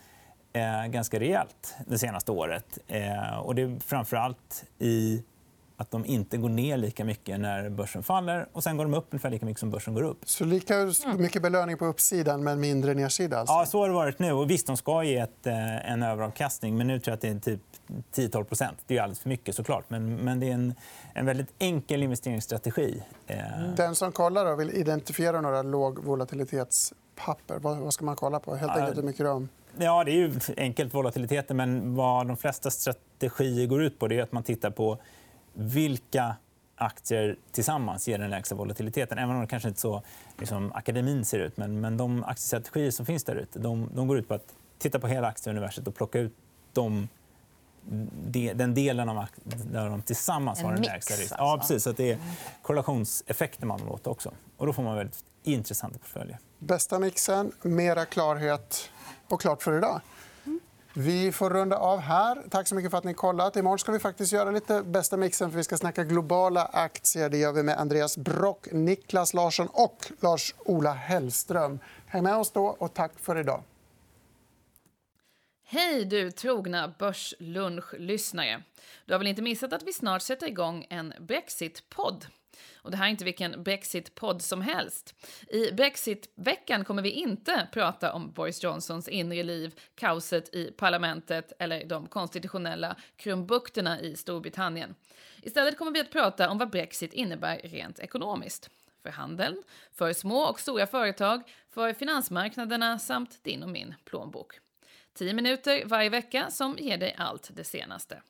eh, 0.53 0.86
ganska 0.86 1.19
rejält 1.19 1.75
det 1.88 1.97
senaste 1.97 2.32
året. 2.32 2.77
Eh, 2.88 3.38
och 3.38 3.56
det 3.56 3.62
är 3.62 3.79
framför 3.79 4.17
allt 4.17 4.65
i 4.79 5.23
att 5.77 5.91
de 5.91 6.05
inte 6.05 6.38
går 6.38 6.49
ner 6.49 6.77
lika 6.77 7.05
mycket 7.05 7.39
när 7.39 7.69
börsen 7.69 8.03
faller. 8.03 8.47
och 8.53 8.63
Sen 8.63 8.77
går 8.77 8.86
de 8.86 8.93
upp 8.93 9.07
ungefär 9.09 9.29
lika 9.29 9.45
mycket 9.45 9.59
som 9.59 9.69
börsen 9.69 9.93
går 9.93 10.03
upp. 10.03 10.17
Så 10.25 10.45
lika 10.45 10.91
mycket 11.17 11.41
belöning 11.41 11.77
på 11.77 11.86
uppsidan, 11.86 12.43
men 12.43 12.59
mindre 12.59 12.93
nedsida? 12.93 13.39
Alltså. 13.39 13.53
Ja, 13.53 13.65
så 13.65 13.79
har 13.79 13.88
det 13.88 13.93
varit 13.93 14.19
nu. 14.19 14.31
Och 14.31 14.49
visst, 14.49 14.67
de 14.67 14.77
ska 14.77 15.03
ge 15.03 15.17
ett, 15.17 15.47
eh, 15.47 15.91
en 15.91 16.03
överavkastning. 16.03 16.77
Men 16.77 16.88
nu 16.88 16.99
tror 16.99 17.12
jag 17.12 17.15
att 17.15 17.21
det 17.21 17.29
är 17.29 17.39
typ 17.39 17.62
10-12% 18.15 18.69
Det 18.88 18.97
är 18.97 19.01
alldeles 19.01 19.19
för 19.19 19.29
mycket, 19.29 19.55
såklart. 19.55 19.86
Men, 19.88 20.15
men 20.15 20.39
det 20.39 20.49
är 20.49 20.53
en, 20.53 20.73
en 21.13 21.25
väldigt 21.25 21.53
enkel 21.59 22.03
investeringsstrategi. 22.03 23.03
Eh. 23.27 23.38
Den 23.77 23.95
som 23.95 24.12
kollar 24.12 24.45
och 24.45 24.59
vill 24.59 24.69
identifiera 24.69 25.41
några 25.41 25.62
lågvolatilitetspapper, 25.62 27.59
vad, 27.59 27.77
vad 27.77 27.93
ska 27.93 28.05
man 28.05 28.15
kolla 28.15 28.39
på? 28.39 28.55
Helt 28.55 28.71
enkelt 28.71 28.97
hur 28.97 29.03
mycket 29.03 29.25
de... 29.25 29.49
Ja, 29.77 30.03
det 30.03 30.12
är 30.12 30.15
ju 30.15 30.33
enkelt, 30.57 30.93
volatiliteten. 30.93 31.57
Men 31.57 31.95
vad 31.95 32.27
de 32.27 32.38
flesta 32.38 32.71
strategier 32.71 33.67
går 33.67 33.83
ut 33.83 33.99
på 33.99 34.07
det 34.07 34.19
är 34.19 34.23
att 34.23 34.31
man 34.31 34.43
tittar 34.43 34.71
på 34.71 34.99
vilka 35.53 36.35
aktier 36.75 37.37
tillsammans 37.51 38.07
ger 38.07 38.17
den 38.17 38.29
lägsta 38.29 38.55
volatiliteten. 38.55 39.17
Även 39.17 39.35
om 39.35 39.41
det 39.41 39.47
kanske 39.47 39.69
inte 39.69 39.81
så 39.81 40.01
liksom, 40.37 40.73
akademin 40.73 41.25
ser 41.25 41.39
ut. 41.39 41.57
Men, 41.57 41.81
men 41.81 41.97
de 41.97 42.23
aktiestrategier 42.23 42.91
som 42.91 43.05
finns 43.05 43.23
där 43.23 43.35
ute 43.35 43.59
de, 43.59 43.89
de 43.93 44.07
går 44.07 44.17
ut 44.17 44.27
på 44.27 44.33
att 44.33 44.55
titta 44.77 44.99
på 44.99 45.07
hela 45.07 45.27
aktieuniverset 45.27 45.87
och 45.87 45.95
plocka 45.95 46.19
ut 46.19 46.33
de 46.73 47.07
den 48.55 48.73
delen 48.73 49.09
av 49.09 49.25
där 49.43 49.89
de 49.89 50.01
tillsammans 50.01 50.61
har 50.61 50.73
den 50.73 50.81
lägsta 50.81 51.13
risken. 51.13 51.37
Ja, 51.39 51.51
alltså. 51.51 51.67
precis. 51.67 51.83
Så 51.83 51.91
det 51.91 52.11
är 52.11 52.19
korrelationseffekter 52.61 53.65
man 53.65 53.79
vill 53.79 53.89
åt 53.89 54.07
också. 54.07 54.31
Och 54.57 54.65
då 54.65 54.73
får 54.73 54.83
man 54.83 54.95
väldigt 54.95 55.23
intressanta 55.43 55.99
portföljer. 55.99 56.39
Bästa 56.59 56.99
mixen, 56.99 57.51
mera 57.61 58.05
klarhet 58.05 58.89
och 59.27 59.41
klart 59.41 59.63
för 59.63 59.77
idag. 59.77 60.01
Vi 60.95 61.32
får 61.32 61.49
runda 61.49 61.77
av 61.77 61.99
här. 61.99 62.43
Tack 62.49 62.67
så 62.67 62.75
mycket 62.75 62.91
för 62.91 62.97
att 62.97 63.03
ni 63.03 63.13
kollat. 63.13 63.56
Imorgon 63.56 63.79
ska 63.79 63.91
vi 63.91 63.99
faktiskt 63.99 64.34
göra 64.34 64.51
lite 64.51 64.84
bästa 64.84 65.17
mixen 65.17 65.51
för 65.51 65.58
vi 65.58 65.63
ska 65.63 65.77
snacka 65.77 66.03
globala 66.03 66.65
aktier. 66.65 67.29
Det 67.29 67.38
gör 67.38 67.53
vi 67.53 67.63
med 67.63 67.77
Andreas 67.77 68.17
Brock, 68.17 68.67
Niklas 68.71 69.34
Larsson 69.34 69.67
och 69.67 70.12
Lars-Ola 70.19 70.93
Hellström. 70.93 71.79
Häng 72.06 72.23
med 72.23 72.36
oss 72.36 72.51
då 72.51 72.65
och 72.65 72.93
tack 72.93 73.12
för 73.19 73.39
idag. 73.39 73.63
Hej 75.65 76.06
du 76.06 76.32
trogna 76.32 76.93
Börslunch-lyssnare. 76.99 78.63
Du 79.06 79.13
har 79.13 79.19
väl 79.19 79.27
inte 79.27 79.41
missat 79.41 79.73
att 79.73 79.84
vi 79.84 79.93
snart 79.93 80.21
sätter 80.21 80.47
igång 80.47 80.86
en 80.89 81.13
Brexit-podd? 81.19 82.25
Och 82.76 82.91
det 82.91 82.97
här 82.97 83.06
är 83.06 83.10
inte 83.10 83.26
vilken 83.26 83.63
Brexit-podd 83.63 84.41
som 84.41 84.62
helst. 84.62 85.15
I 85.47 85.71
Brexit-veckan 85.71 86.86
kommer 86.86 87.02
vi 87.02 87.10
inte 87.10 87.67
prata 87.71 88.13
om 88.13 88.32
Boris 88.32 88.63
Johnsons 88.63 89.08
inre 89.08 89.43
liv, 89.43 89.80
kaoset 89.95 90.56
i 90.56 90.71
parlamentet 90.71 91.54
eller 91.60 91.86
de 91.86 92.08
konstitutionella 92.08 92.95
krumbukterna 93.15 94.02
i 94.02 94.15
Storbritannien. 94.15 94.95
Istället 95.41 95.78
kommer 95.78 95.91
vi 95.91 95.99
att 95.99 96.12
prata 96.12 96.49
om 96.49 96.58
vad 96.58 96.69
Brexit 96.69 97.13
innebär 97.13 97.58
rent 97.63 97.99
ekonomiskt. 97.99 98.69
För 99.04 99.10
handeln, 99.10 99.63
för 99.91 100.13
små 100.13 100.43
och 100.43 100.60
stora 100.60 100.88
företag, 100.88 101.41
för 101.69 101.93
finansmarknaderna 101.93 102.99
samt 102.99 103.43
din 103.43 103.63
och 103.63 103.69
min 103.69 103.95
plånbok. 104.06 104.60
10 105.13 105.34
minuter 105.34 105.86
varje 105.86 106.10
vecka 106.10 106.52
som 106.52 106.78
ger 106.80 106.97
dig 106.97 107.15
allt 107.17 107.49
det 107.54 107.63
senaste. 107.63 108.21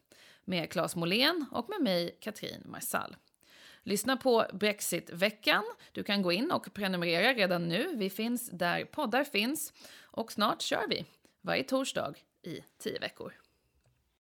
Med 0.46 0.72
Claes 0.72 0.96
Molén 0.96 1.46
och 1.52 1.70
med 1.70 1.82
mig, 1.82 2.18
Katrin 2.22 2.62
Marsall. 2.66 3.16
Lyssna 3.84 4.18
på 4.18 4.46
Brexitveckan. 4.54 5.64
Du 5.92 6.04
kan 6.04 6.22
gå 6.22 6.32
in 6.32 6.52
och 6.52 6.74
prenumerera 6.74 7.34
redan 7.34 7.68
nu. 7.68 7.96
Vi 7.96 8.10
finns 8.10 8.50
där 8.50 8.86
poddar 8.86 9.24
finns. 9.24 9.74
Och 10.02 10.32
snart 10.32 10.62
kör 10.62 10.88
vi, 10.90 11.06
varje 11.42 11.64
torsdag 11.64 12.14
i 12.42 12.64
tio 12.78 13.00
veckor. 13.00 13.43